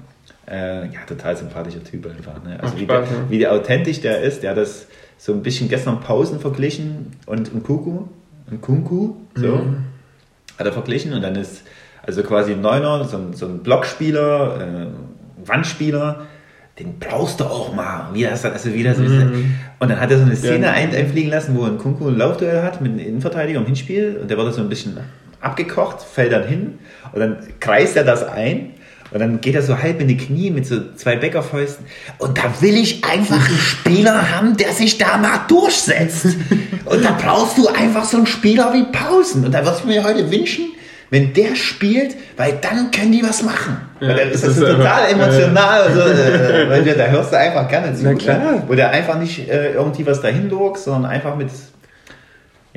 [0.49, 2.43] Äh, ja, total sympathischer Typ einfach.
[2.43, 2.57] Ne?
[2.61, 3.23] Also wie, Spaß, der, ne?
[3.29, 4.87] wie der authentisch der ist, der hat das
[5.17, 8.05] so ein bisschen gestern Pausen verglichen und ein Kuku,
[8.49, 9.88] ein Kunku, so, Mhm.
[10.59, 11.63] Hat er verglichen und dann ist
[12.05, 16.27] also quasi ein Neuner, so ein, so ein Blockspieler, äh, Wandspieler,
[16.77, 18.09] den brauchst du auch mal.
[18.13, 19.55] Wie das, also wie das Mhm.
[19.79, 20.71] Und dann hat er so eine Szene Ja.
[20.73, 24.29] ein, einfliegen lassen, wo ein Kunku ein Laufduell hat mit einem Innenverteidiger im Hinspiel und
[24.29, 24.97] der wird so ein bisschen
[25.41, 26.79] abgekocht, fällt dann hin
[27.13, 28.71] und dann kreist er das ein
[29.11, 31.85] und dann geht er so halb in die Knie mit so zwei Bäckerfäusten
[32.17, 36.27] und da will ich einfach einen Spieler haben, der sich da mal durchsetzt.
[36.85, 40.03] Und da brauchst du einfach so einen Spieler wie Pausen und da würde ich mir
[40.03, 40.65] heute wünschen,
[41.11, 43.77] wenn der spielt, weil dann können die was machen.
[43.99, 45.87] Ja, weil dann ist das ist so total einfach- emotional.
[45.87, 48.03] und so, äh, weil du- da hörst du einfach gerne zu.
[48.03, 48.37] Na klar.
[48.37, 48.63] ne?
[48.67, 51.49] Wo der einfach nicht äh, irgendwie was dahin logst, sondern einfach mit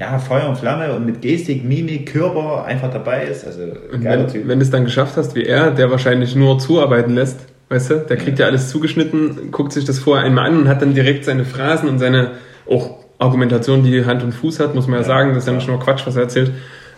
[0.03, 3.47] ja, Feuer und Flamme und mit Gestik, Mimik, Körper einfach dabei ist.
[3.47, 3.61] Also
[4.03, 4.49] geiler wenn, Typ.
[4.49, 7.39] wenn du es dann geschafft hast, wie er, der wahrscheinlich nur zuarbeiten lässt,
[7.69, 10.83] weißt du, der kriegt ja alles zugeschnitten, guckt sich das vorher einmal an und hat
[10.83, 12.33] dann direkt seine Phrasen und seine
[12.69, 15.53] auch Argumentation, die Hand und Fuß hat, muss man ja, Ja, sagen, das ist ja
[15.53, 16.51] nicht nur Quatsch, was er erzählt,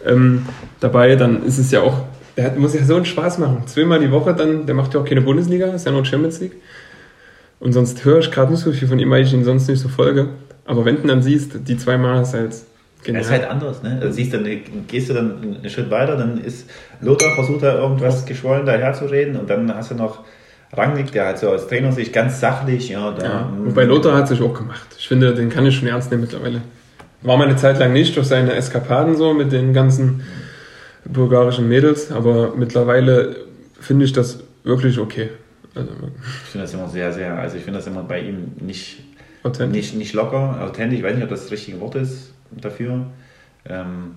[0.07, 0.47] ähm,
[0.81, 2.05] dabei, dann ist es ja auch,
[2.39, 3.65] der hat, muss ja so einen Spaß machen.
[3.67, 6.57] Zweimal die Woche dann, der macht ja auch keine Bundesliga, ist ja nur Champions League.
[7.61, 9.81] Und sonst höre ich gerade nicht so viel von ihm, weil ich ihn sonst nicht
[9.81, 10.31] so folge.
[10.65, 12.55] Aber wenn du dann siehst, die zweimal ist halt
[13.05, 13.23] Das genial.
[13.23, 13.99] ist halt anders, ne?
[14.01, 14.47] Also siehst dann,
[14.89, 16.71] gehst du dann einen Schritt weiter, dann ist
[17.03, 20.25] Lothar versucht da irgendwas geschwollen daherzureden und dann hast du noch
[20.73, 23.23] Rangnick, der halt so aus Trainersicht ganz sachlich, ja, da.
[23.25, 24.87] Ja, wobei Lothar hat sich auch gemacht.
[24.99, 26.63] Ich finde, den kann ich schon ernst nehmen mittlerweile.
[27.23, 30.23] War mal eine Zeit lang nicht durch seine Eskapaden so mit den ganzen
[31.05, 33.37] bulgarischen Mädels, aber mittlerweile
[33.81, 35.31] finde ich das wirklich okay.
[35.75, 35.91] Also
[36.45, 39.01] Ich finde das immer sehr, sehr, also ich finde das immer bei ihm nicht,
[39.43, 39.77] authentisch.
[39.77, 43.07] nicht, nicht locker, authentisch, ich weiß nicht, ob das das richtige Wort ist dafür.
[43.67, 44.17] Ähm,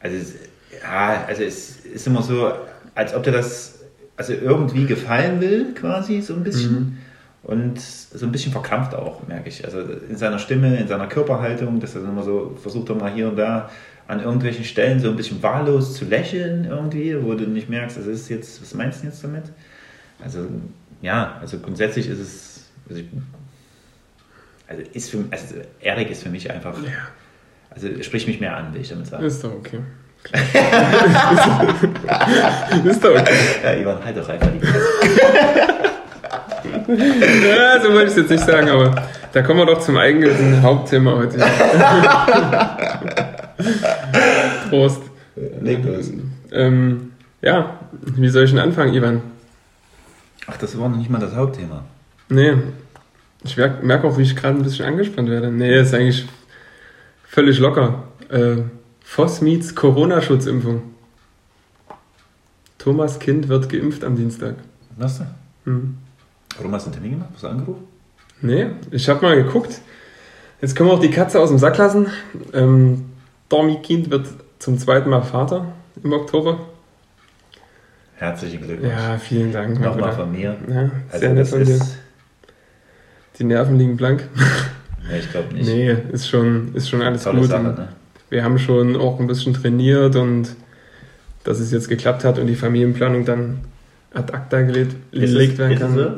[0.00, 0.34] also, es,
[0.82, 2.52] ja, also es ist immer so,
[2.94, 3.80] als ob der das
[4.16, 6.98] also irgendwie gefallen will, quasi, so ein bisschen.
[7.44, 9.64] Und so ein bisschen verkrampft auch, merke ich.
[9.64, 13.36] Also in seiner Stimme, in seiner Körperhaltung, dass er immer so versucht, mal hier und
[13.36, 13.70] da
[14.08, 18.10] an irgendwelchen Stellen so ein bisschen wahllos zu lächeln irgendwie, wo du nicht merkst, also
[18.10, 19.44] ist jetzt, was meinst du jetzt damit?
[20.22, 20.46] Also
[21.00, 23.06] ja, also grundsätzlich ist es, also, ich,
[24.68, 26.90] also ist für also Erik ist für mich einfach, Ja,
[27.70, 29.24] also spricht mich mehr an, will ich damit sagen.
[29.24, 29.80] ist doch okay.
[32.84, 33.34] ist doch okay.
[33.62, 34.60] Ja, Ivan, halt doch einfach die.
[36.88, 40.62] Ja, so wollte ich es jetzt nicht sagen, aber da kommen wir doch zum eigentlichen
[40.62, 41.38] Hauptthema heute.
[44.70, 45.02] Prost.
[45.60, 46.10] Leg los.
[46.50, 47.12] Ähm,
[47.42, 49.20] ja, wie soll ich denn anfangen, Ivan?
[50.46, 51.84] Ach, das war noch nicht mal das Hauptthema.
[52.30, 52.54] Nee,
[53.44, 55.50] ich merke merk auch, wie ich gerade ein bisschen angespannt werde.
[55.50, 56.26] Nee, ist eigentlich
[57.24, 58.04] völlig locker.
[58.28, 58.62] Äh,
[59.02, 60.82] Voss meets Corona-Schutzimpfung.
[62.78, 64.54] Thomas Kind wird geimpft am Dienstag.
[64.96, 65.24] Was du?
[65.64, 65.96] Hm.
[66.56, 67.30] Warum hast du einen Termin gemacht?
[67.34, 67.84] Hast du angerufen?
[68.40, 69.80] Nee, ich habe mal geguckt.
[70.60, 72.08] Jetzt können wir auch die Katze aus dem Sack lassen.
[72.52, 73.06] Ähm,
[73.48, 74.26] Dormi Kind wird
[74.58, 75.66] zum zweiten Mal Vater
[76.02, 76.58] im Oktober.
[78.16, 78.92] Herzlichen Glückwunsch.
[78.92, 79.78] Ja, vielen Dank.
[79.80, 80.56] Nochmal Mal von mir.
[80.68, 81.80] Ja, Also sehr nett das von dir.
[83.38, 84.28] Die Nerven liegen blank.
[85.08, 85.66] nee, ich glaube nicht.
[85.66, 87.50] Nee, ist schon, ist schon alles Tolle gut.
[87.50, 87.88] Sache, ne?
[88.30, 90.54] Wir haben schon auch ein bisschen trainiert und
[91.44, 93.60] dass es jetzt geklappt hat und die Familienplanung dann
[94.12, 95.94] ad acta gelegt, gelegt werden kann.
[95.94, 96.10] so?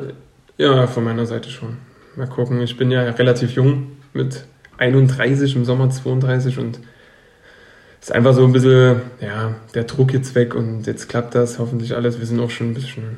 [0.57, 1.77] Ja, von meiner Seite schon.
[2.15, 2.61] Mal gucken.
[2.61, 4.43] Ich bin ja relativ jung mit
[4.77, 6.79] 31 im Sommer 32 und
[8.01, 11.59] es ist einfach so ein bisschen, ja, der Druck jetzt weg und jetzt klappt das
[11.59, 12.19] hoffentlich alles.
[12.19, 13.17] Wir sind auch schon ein bisschen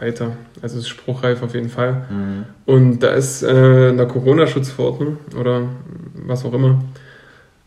[0.00, 0.32] weiter.
[0.62, 2.06] Also es ist spruchreif auf jeden Fall.
[2.10, 2.44] Mhm.
[2.66, 5.62] Und da ist äh, in der Corona-Schutzverordnung oder
[6.14, 6.82] was auch immer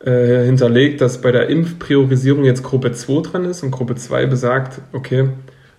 [0.03, 4.81] äh, hinterlegt, dass bei der Impfpriorisierung jetzt Gruppe 2 dran ist und Gruppe 2 besagt,
[4.91, 5.29] okay,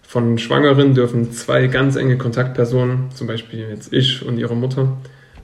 [0.03, 4.97] von Schwangeren dürfen zwei ganz enge Kontaktpersonen, zum Beispiel jetzt ich und ihre Mutter,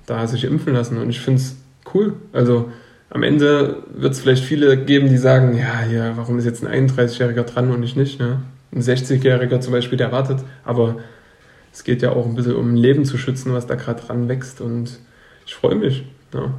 [0.07, 0.99] da sich impfen lassen.
[0.99, 1.57] Und ich finde es
[1.93, 2.15] cool.
[2.33, 2.71] Also
[3.09, 6.89] am Ende wird es vielleicht viele geben, die sagen, ja, ja, warum ist jetzt ein
[6.89, 8.21] 31-Jähriger dran und ich nicht?
[8.21, 8.43] Ne?
[8.73, 10.41] Ein 60-Jähriger zum Beispiel, der wartet.
[10.65, 10.97] Aber
[11.73, 14.29] es geht ja auch ein bisschen um ein Leben zu schützen, was da gerade dran
[14.29, 14.61] wächst.
[14.61, 14.99] Und
[15.47, 16.05] ich freue mich.
[16.35, 16.55] Ja.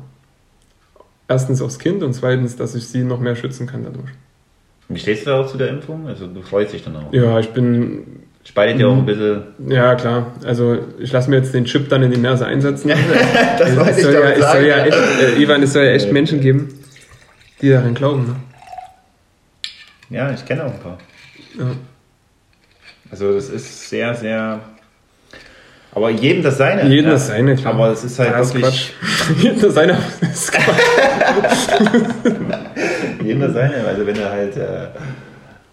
[1.27, 4.09] Erstens aufs Kind und zweitens, dass ich sie noch mehr schützen kann dadurch.
[4.89, 6.07] Wie stehst du da auch zu der Impfung?
[6.07, 7.13] Also du freust dich dann auch?
[7.13, 9.43] Ja, ich bin Spaltet ja auch ein bisschen.
[9.67, 10.33] Ja, klar.
[10.43, 12.89] Also ich lasse mir jetzt den Chip dann in die Nase einsetzen.
[13.59, 16.11] das wollte ich soll ja, es soll ja echt, äh, Ivan, es soll ja echt
[16.11, 16.69] Menschen geben,
[17.61, 18.25] die daran glauben.
[18.25, 18.35] Ne?
[20.09, 20.97] Ja, ich kenne auch ein paar.
[21.57, 21.71] Ja.
[23.11, 24.61] Also das ist sehr, sehr.
[25.93, 26.87] Aber jedem das seine.
[26.87, 27.11] Jedem ja.
[27.11, 27.73] das seine, klar.
[27.73, 28.93] Aber es ist halt ist wirklich.
[28.97, 29.37] Quatsch.
[29.43, 29.97] Jedem das seine.
[30.21, 30.51] Das
[33.23, 33.85] jedem das seine.
[33.85, 34.55] Also wenn du halt.
[34.55, 34.87] Äh,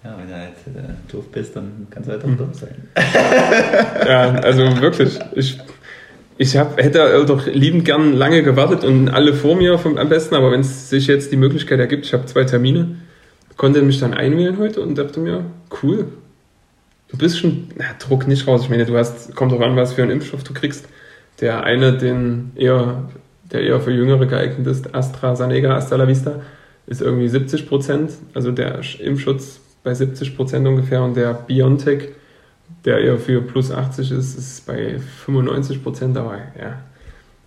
[0.04, 2.88] ja, wenn du halt äh, doof bist, dann kannst du halt auch doof sein.
[4.06, 5.18] Ja, also wirklich.
[5.34, 5.58] Ich,
[6.38, 10.36] ich hab, hätte doch liebend gern lange gewartet und alle vor mir vom, am besten,
[10.36, 12.96] aber wenn es sich jetzt die Möglichkeit ergibt, ich habe zwei Termine,
[13.56, 15.44] konnte mich dann einwählen heute und dachte mir,
[15.82, 16.06] cool.
[17.08, 18.62] Du bist schon, na, Druck nicht raus.
[18.64, 20.88] Ich meine, du hast, kommt drauf an, was für einen Impfstoff du kriegst.
[21.40, 23.08] Der eine, den eher,
[23.50, 26.40] der eher für Jüngere geeignet ist, AstraZeneca, Hasta la Vista,
[26.86, 32.10] ist irgendwie 70 Prozent, also der Impfschutz bei 70 Prozent ungefähr und der BioNTech,
[32.84, 36.82] der eher für plus 80 ist, ist bei 95 Prozent, aber ja,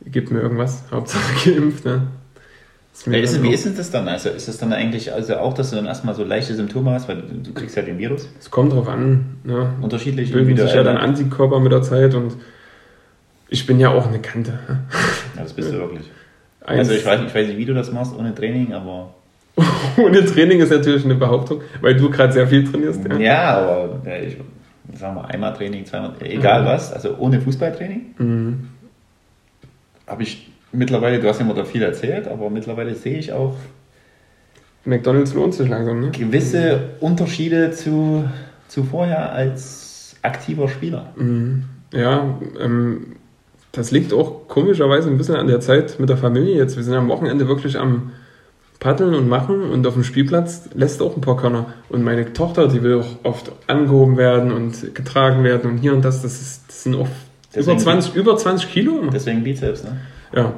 [0.06, 2.08] gibt mir irgendwas, Hauptsache geimpft, ne?
[3.06, 4.08] Ja, ist, dann wie ist es das dann?
[4.08, 7.08] Also ist es dann eigentlich also auch, dass du dann erstmal so leichte Symptome hast,
[7.08, 8.28] weil du, du kriegst ja den Virus?
[8.40, 9.74] Es kommt drauf an, ne?
[9.82, 12.36] Unterschiedlich Bilden sich ja dann Antikörper mit der Zeit und
[13.50, 14.60] ich bin ja auch eine Kante.
[15.36, 16.10] Ja, das bist du wirklich.
[16.66, 19.14] Eins- Also ich weiß, nicht, ich weiß nicht, wie du das machst ohne Training, aber.
[19.98, 23.02] Ohne Training ist natürlich eine Behauptung, weil du gerade sehr viel trainierst.
[23.10, 23.18] Ja.
[23.18, 24.38] Ja, aber ja, ich
[24.98, 26.66] sag mal einmal Training, zweimal, egal Mhm.
[26.68, 28.70] was, also ohne Fußballtraining Mhm.
[30.08, 33.56] habe ich mittlerweile, du hast ja immer da viel erzählt, aber mittlerweile sehe ich auch
[34.84, 36.10] McDonalds lohnt sich langsam, ne?
[36.12, 38.24] gewisse Unterschiede zu,
[38.68, 41.12] zu vorher als aktiver Spieler.
[41.16, 41.66] Mhm.
[41.94, 43.16] Ja, ähm,
[43.74, 46.78] das liegt auch komischerweise ein bisschen an der Zeit mit der Familie jetzt.
[46.78, 48.12] Wir sind am Wochenende wirklich am
[48.80, 51.68] Paddeln und Machen und auf dem Spielplatz lässt auch ein paar Körner.
[51.90, 56.04] Und meine Tochter, die will auch oft angehoben werden und getragen werden und hier und
[56.04, 57.12] das, das, ist, das sind oft
[57.54, 59.04] über Deswegen- 20, über 20 Kilo.
[59.14, 59.98] Deswegen Bizeps, ne?
[60.34, 60.54] Ja.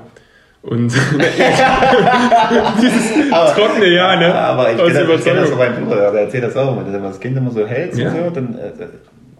[0.61, 0.93] Und
[2.81, 4.33] dieses trockene Ja, ne?
[4.33, 6.85] Aber ich kenne das, kenn das von meinem Bruder, der erzählt das auch immer.
[6.85, 8.09] Wenn du das Kind immer so hältst Ja.
[8.11, 8.71] und so, dann, äh,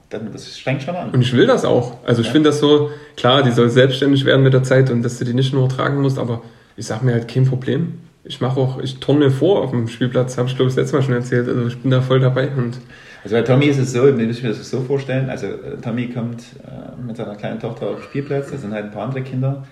[0.09, 1.11] dann das strengt schon an.
[1.11, 1.97] Und ich will das auch.
[2.05, 2.33] Also ich Ja.
[2.33, 5.33] finde das so, klar, die soll selbstständig werden mit der Zeit und dass du die
[5.33, 6.41] nicht nur tragen musst, aber
[6.75, 7.99] ich sag mir halt kein Problem.
[8.25, 10.97] Ich mache auch, ich turne vor auf dem Spielplatz, habe ich glaube ich das letzte
[10.97, 11.47] Mal schon erzählt.
[11.47, 12.79] Also ich bin da voll dabei und
[13.23, 16.07] Also bei Tommy ist es so, ihr müsst mir das so vorstellen, also äh, Tommy
[16.09, 19.21] kommt äh, mit seiner kleinen Tochter auf den Spielplatz, da sind halt ein paar andere
[19.23, 19.65] Kinder.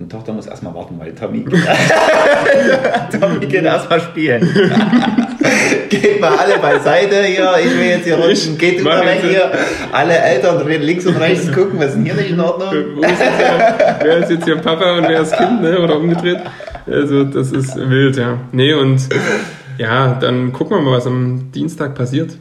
[0.00, 1.44] Und Tochter muss erstmal warten, weil Tommy,
[3.20, 4.40] Tommy geht erstmal spielen.
[5.90, 9.52] geht mal alle beiseite hier, ich will jetzt hier Ich geht immer weg hier.
[9.92, 13.02] Alle Eltern links und rechts gucken, was ist denn hier nicht in Ordnung?
[13.02, 15.78] Ist hier, wer ist jetzt hier Papa und wer ist Kind, ne?
[15.78, 16.40] Oder umgedreht.
[16.86, 18.38] Also das ist wild, ja.
[18.52, 19.02] Nee, und
[19.76, 22.38] ja, dann gucken wir mal, was am Dienstag passiert.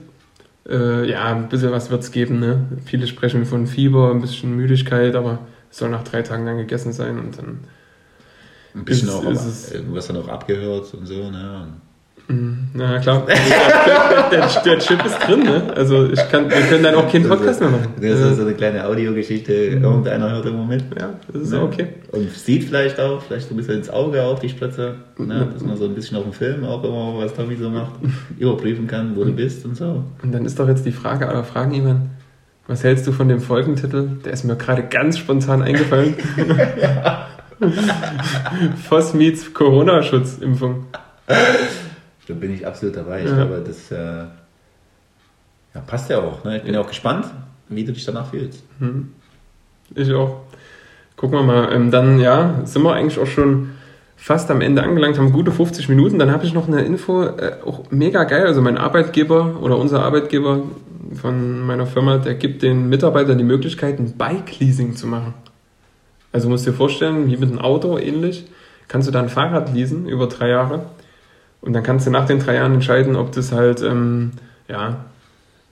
[0.70, 2.68] Äh, ja, ein bisschen was wird's geben, ne?
[2.86, 6.93] Viele sprechen von Fieber, ein bisschen Müdigkeit, aber es soll nach drei Tagen dann gegessen
[6.93, 7.59] sein und dann.
[8.76, 11.67] Ein bisschen Ist- auch, ist es- wirst dann auch abgehört und so, ne?
[12.74, 13.36] Na klar, der,
[14.30, 15.74] der, der Chip ist drin, ne?
[15.76, 17.88] Also ich kann, wir können dann auch keinen Podcast mehr machen.
[17.99, 20.84] Das ist so eine kleine Audiogeschichte, irgendeiner hört immer mit.
[20.99, 21.61] Ja, das ist Ne?
[21.63, 21.88] okay.
[22.11, 25.47] Und sieht vielleicht auch, vielleicht so ein bisschen ins Auge auch die Spritze, ne?
[25.51, 27.93] dass man so ein bisschen auf dem Film auch immer, was Tommy so macht,
[28.38, 30.03] überprüfen kann, wo du bist und so.
[30.22, 32.11] Und dann ist doch jetzt die Frage aller Fragen, Ivan.
[32.70, 34.07] Was hältst du von dem Folgentitel?
[34.24, 36.13] Der ist mir gerade ganz spontan eingefallen.
[38.88, 40.86] Voss meets Corona-Schutzimpfung.
[41.28, 43.22] Da bin ich absolut dabei.
[43.24, 43.36] Ich Ja.
[43.38, 43.97] glaube, das äh,
[45.74, 46.43] ja, passt ja auch.
[46.43, 46.57] Ne?
[46.57, 47.26] Ich bin ja auch gespannt,
[47.70, 48.63] wie du dich danach fühlst.
[49.95, 50.41] Ich auch.
[51.15, 51.74] Gucken wir mal.
[51.74, 53.72] Ähm, dann, ja, sind wir eigentlich auch schon
[54.15, 56.20] fast am Ende angelangt, haben gute 50 Minuten.
[56.20, 58.45] Dann habe ich noch eine Info, äh, auch mega geil.
[58.45, 60.61] Also mein Arbeitgeber oder unser Arbeitgeber
[61.14, 65.34] von meiner Firma, der gibt den Mitarbeitern die Möglichkeit, ein Bike-Leasing zu machen.
[66.32, 68.45] Also musst dir vorstellen, wie mit einem Auto ähnlich,
[68.88, 70.86] kannst du da ein Fahrrad leasen über drei Jahre.
[71.62, 74.32] Und dann kannst du nach den drei Jahren entscheiden, ob das halt, ähm,
[74.68, 75.05] ja,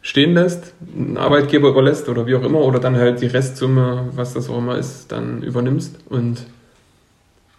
[0.02, 4.34] stehen lässt, einen Arbeitgeber überlässt oder wie auch immer, oder dann halt die Restsumme, was
[4.34, 5.98] das auch immer ist, dann übernimmst.
[6.10, 6.46] Und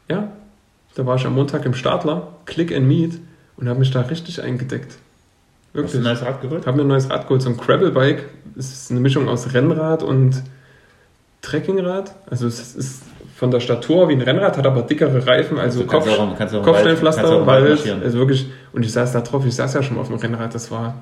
[0.09, 0.33] ja,
[0.95, 3.21] da war ich am Montag im Startler, Click and Meet,
[3.57, 4.99] und habe mich da richtig eingedeckt.
[5.75, 6.67] Hast du ein neues Rad geholt?
[6.67, 8.25] Habe mir ein neues Rad geholt, so ein Gravel-Bike.
[8.57, 10.43] Es ist eine Mischung aus Rennrad und
[11.43, 12.15] Trekkingrad.
[12.29, 13.03] Also es ist
[13.37, 17.23] von der Statur wie ein Rennrad, hat aber dickere Reifen, also Kopf, auch- auch Kopfsteinpflaster,
[17.47, 20.17] Wald- also wirklich, und ich saß da drauf, ich saß ja schon mal auf dem
[20.17, 20.97] Rennrad, das war,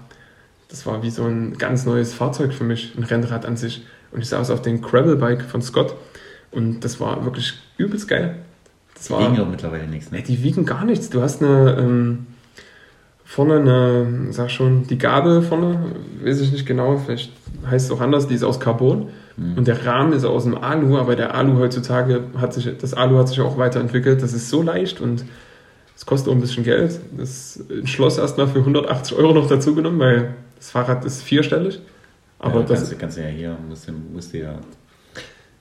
[0.69, 3.87] das war wie so ein ganz neues Fahrzeug für mich, ein Rennrad an sich.
[4.13, 5.95] Und ich saß auf dem Gravel-Bike von Scott
[6.51, 8.37] und das war wirklich übelst geil.
[8.95, 10.23] Das war, Liegen doch mittlerweile nichts, ne?
[10.23, 11.09] die wiegen gar nichts.
[11.11, 12.27] Du hast eine ähm,
[13.27, 15.79] vorne eine, sag schon, die Gabel vorne,
[16.23, 17.33] weiß ich nicht genau, vielleicht
[17.69, 19.09] heißt es auch anders, die ist aus Carbon
[19.57, 23.19] und der Rahmen ist aus dem Alu, aber der Alu heutzutage hat sich, das Alu
[23.19, 24.23] hat sich auch weiterentwickelt.
[24.23, 25.27] Das ist so leicht und
[25.95, 26.99] es kostet auch ein bisschen Geld.
[27.19, 31.81] Das Schloss erstmal für 180 Euro noch dazu genommen, weil das Fahrrad ist vierstellig.
[32.39, 34.55] Aber ja, das, kannst, du- kannst du ja hier, musst musst du ja.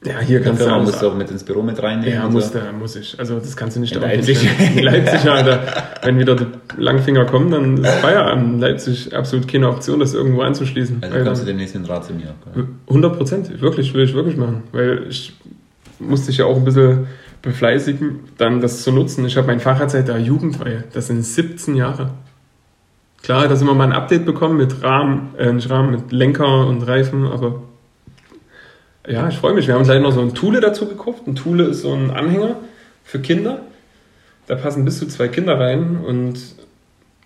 [0.06, 2.14] Ja, hier kannst du alles musst du auch mit ins Büro mit reinnehmen.
[2.14, 2.60] Ja, und muss, so.
[2.60, 3.20] da muss ich.
[3.20, 4.48] Also das kannst du nicht In da Leipzig.
[4.76, 5.60] In Leipzig, ja, da,
[6.04, 6.46] wenn wieder die
[6.78, 8.56] Langfinger kommen, dann ist Feierabend.
[8.56, 10.98] In Leipzig absolut keine Option, das irgendwo anzuschließen.
[11.02, 12.34] Also kommst du demnächst dem Rad zu mir.
[12.88, 14.64] 100 Prozent, wirklich, will ich wirklich machen.
[14.72, 15.34] Weil ich
[16.00, 17.08] musste dich ja auch ein bisschen
[17.42, 19.26] befleißigen, dann das zu nutzen.
[19.26, 20.84] Ich habe mein Fahrrad seit der Jugendweihe.
[20.94, 22.12] Das sind 17 Jahre.
[23.24, 26.84] Klar, dass immer mal ein Update bekommen mit Rahmen, äh, nicht Rahmen, mit Lenker und
[26.84, 27.64] Reifen, aber
[29.08, 29.68] ja, ich freue mich.
[29.68, 31.28] Wir haben uns gleich noch so ein Thule dazu gekauft.
[31.28, 32.58] Ein Thule ist so ein Anhänger
[33.04, 33.62] für Kinder.
[34.48, 36.40] Da passen bis zu zwei Kinder rein und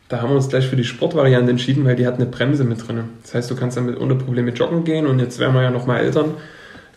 [0.08, 2.88] da haben wir uns gleich für die Sportvariante entschieden, weil die hat eine Bremse mit
[2.88, 3.04] drin.
[3.22, 5.86] Das heißt, du kannst damit ohne Probleme joggen gehen und jetzt wären wir ja noch
[5.86, 6.34] mal Eltern,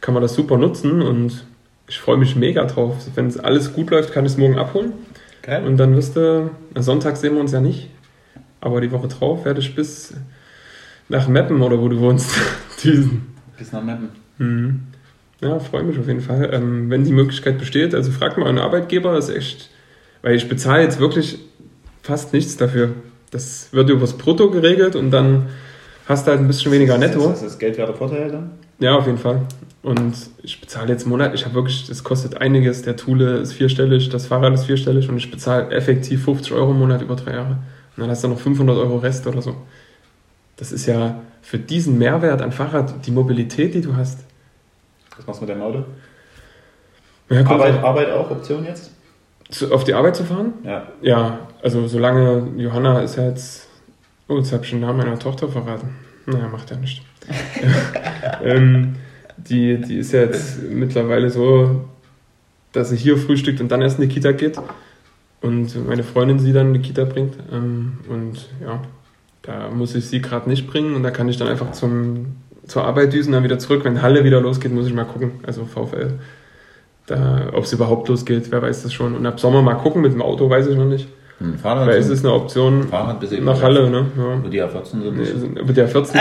[0.00, 1.44] kann man das super nutzen und
[1.88, 2.96] ich freue mich mega drauf.
[3.14, 4.92] Wenn es alles gut läuft, kann ich es morgen abholen
[5.42, 5.64] Geil.
[5.66, 7.90] und dann wirst du, Sonntag sehen wir uns ja nicht,
[8.60, 10.14] aber die Woche drauf werde ich bis
[11.08, 12.30] nach Meppen oder wo du wohnst
[12.82, 13.34] düsen.
[13.58, 14.21] Bis nach Meppen.
[14.38, 14.80] Mhm.
[15.40, 16.50] Ja, freue mich auf jeden Fall.
[16.52, 19.70] Ähm, wenn die Möglichkeit besteht, also frag mal einen Arbeitgeber, das ist echt,
[20.22, 21.38] weil ich bezahle jetzt wirklich
[22.02, 22.90] fast nichts dafür.
[23.32, 25.46] Das wird übers Brutto geregelt und dann
[26.06, 27.30] hast du halt ein bisschen weniger netto.
[27.32, 28.50] Ist das Geld wäre Vorteil dann?
[28.78, 29.42] Ja, auf jeden Fall.
[29.82, 32.82] Und ich bezahle jetzt Monat, ich habe wirklich, das kostet einiges.
[32.82, 36.78] Der Thule ist vierstellig, das Fahrrad ist vierstellig und ich bezahle effektiv 50 Euro im
[36.78, 37.58] Monat über drei Jahre.
[37.96, 39.56] Und dann hast du noch 500 Euro Rest oder so.
[40.62, 44.20] Das ist ja für diesen Mehrwert an Fahrrad, die Mobilität, die du hast.
[45.16, 45.84] Was machst du mit deinem Auto?
[47.28, 48.92] Ja, Arbeit, Arbeit auch Option jetzt?
[49.50, 50.52] Zu, auf die Arbeit zu fahren?
[50.62, 50.86] Ja.
[51.02, 53.66] Ja, also solange Johanna ist ja jetzt.
[54.28, 55.96] Oh, jetzt habe ich den Namen meiner Tochter verraten.
[56.26, 57.02] Naja, macht ja nicht.
[58.44, 58.94] ähm,
[59.36, 61.86] die, die ist ja jetzt mittlerweile so,
[62.70, 64.60] dass sie hier frühstückt und dann erst in die Kita geht.
[65.40, 67.34] Und meine Freundin sie dann in die Kita bringt.
[67.50, 68.80] Ähm, und ja,
[69.42, 72.36] da muss ich sie gerade nicht bringen und da kann ich dann einfach zum,
[72.66, 73.84] zur Arbeit düsen, dann wieder zurück.
[73.84, 75.32] Wenn Halle wieder losgeht, muss ich mal gucken.
[75.46, 76.14] Also VfL.
[77.06, 79.16] Da, ob es überhaupt losgeht, wer weiß das schon.
[79.16, 81.08] Und ab Sommer mal gucken mit dem Auto, weiß ich noch nicht.
[81.40, 81.88] Ein Fahrrad.
[81.88, 84.06] Weil es ist eine Option Fahrrad bis eben nach Halle, ne?
[84.16, 84.34] Ja.
[84.36, 86.20] Über die A14 so ein Nee, sind Über der 14.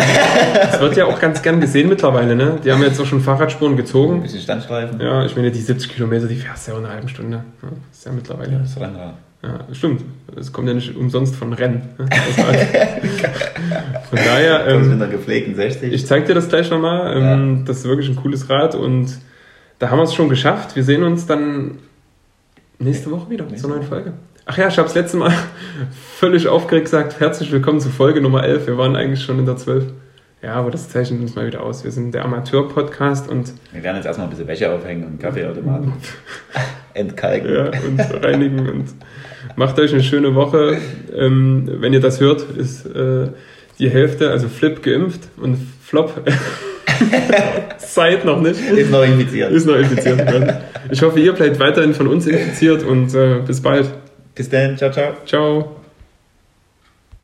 [0.55, 2.57] Das wird ja auch ganz gern gesehen mittlerweile, ne?
[2.65, 4.24] Die haben jetzt auch schon Fahrradspuren Ein gezogen.
[4.24, 4.99] bisschen Standstreifen.
[4.99, 7.43] Ja, ich meine, die 70 Kilometer, die fährst du ja auch in einer halben Stunde.
[7.61, 8.57] Ja, ist ja mittlerweile.
[8.63, 9.13] Das Rennrad.
[9.43, 10.03] Ja, stimmt.
[10.35, 11.81] Es kommt ja nicht umsonst von Rennen.
[11.97, 12.05] ne?
[14.09, 15.91] Von daher, Das mit ähm, einer gepflegten 60.
[15.93, 17.15] ich zeig dir das gleich nochmal.
[17.17, 19.17] Ähm, Das ist wirklich ein cooles Rad und
[19.79, 20.75] da haben wir es schon geschafft.
[20.75, 21.79] Wir sehen uns dann
[22.77, 23.87] nächste Woche wieder Nächste zur neuen.
[23.87, 24.13] Folge.
[24.45, 25.33] Ach ja, ich habe das letzte Mal
[26.17, 28.67] völlig aufgeregt gesagt, herzlich willkommen zu Folge Nummer 11.
[28.67, 29.85] Wir waren eigentlich schon in der 12.
[30.43, 31.83] Ja, aber das zeichnet uns mal wieder aus.
[31.83, 35.93] Wir sind der Amateur-Podcast und, Wir werden jetzt erstmal ein bisschen Wäsche aufhängen und Kaffeeautomaten
[36.95, 37.53] entkalken.
[37.53, 38.85] ja, und reinigen und
[39.55, 40.77] macht euch eine schöne Woche.
[41.15, 43.27] Ähm, wenn ihr das hört, ist äh,
[43.77, 46.23] die Hälfte, also Flip geimpft und Flop
[47.77, 48.59] Zeit noch nicht.
[48.59, 49.51] Ist noch infiziert.
[49.51, 50.21] Ist noch infiziert.
[50.89, 53.91] Ich hoffe, ihr bleibt weiterhin von uns infiziert und äh, bis bald.
[54.33, 54.77] Bis dann.
[54.77, 55.13] Ciao, ciao.
[55.25, 55.80] Ciao.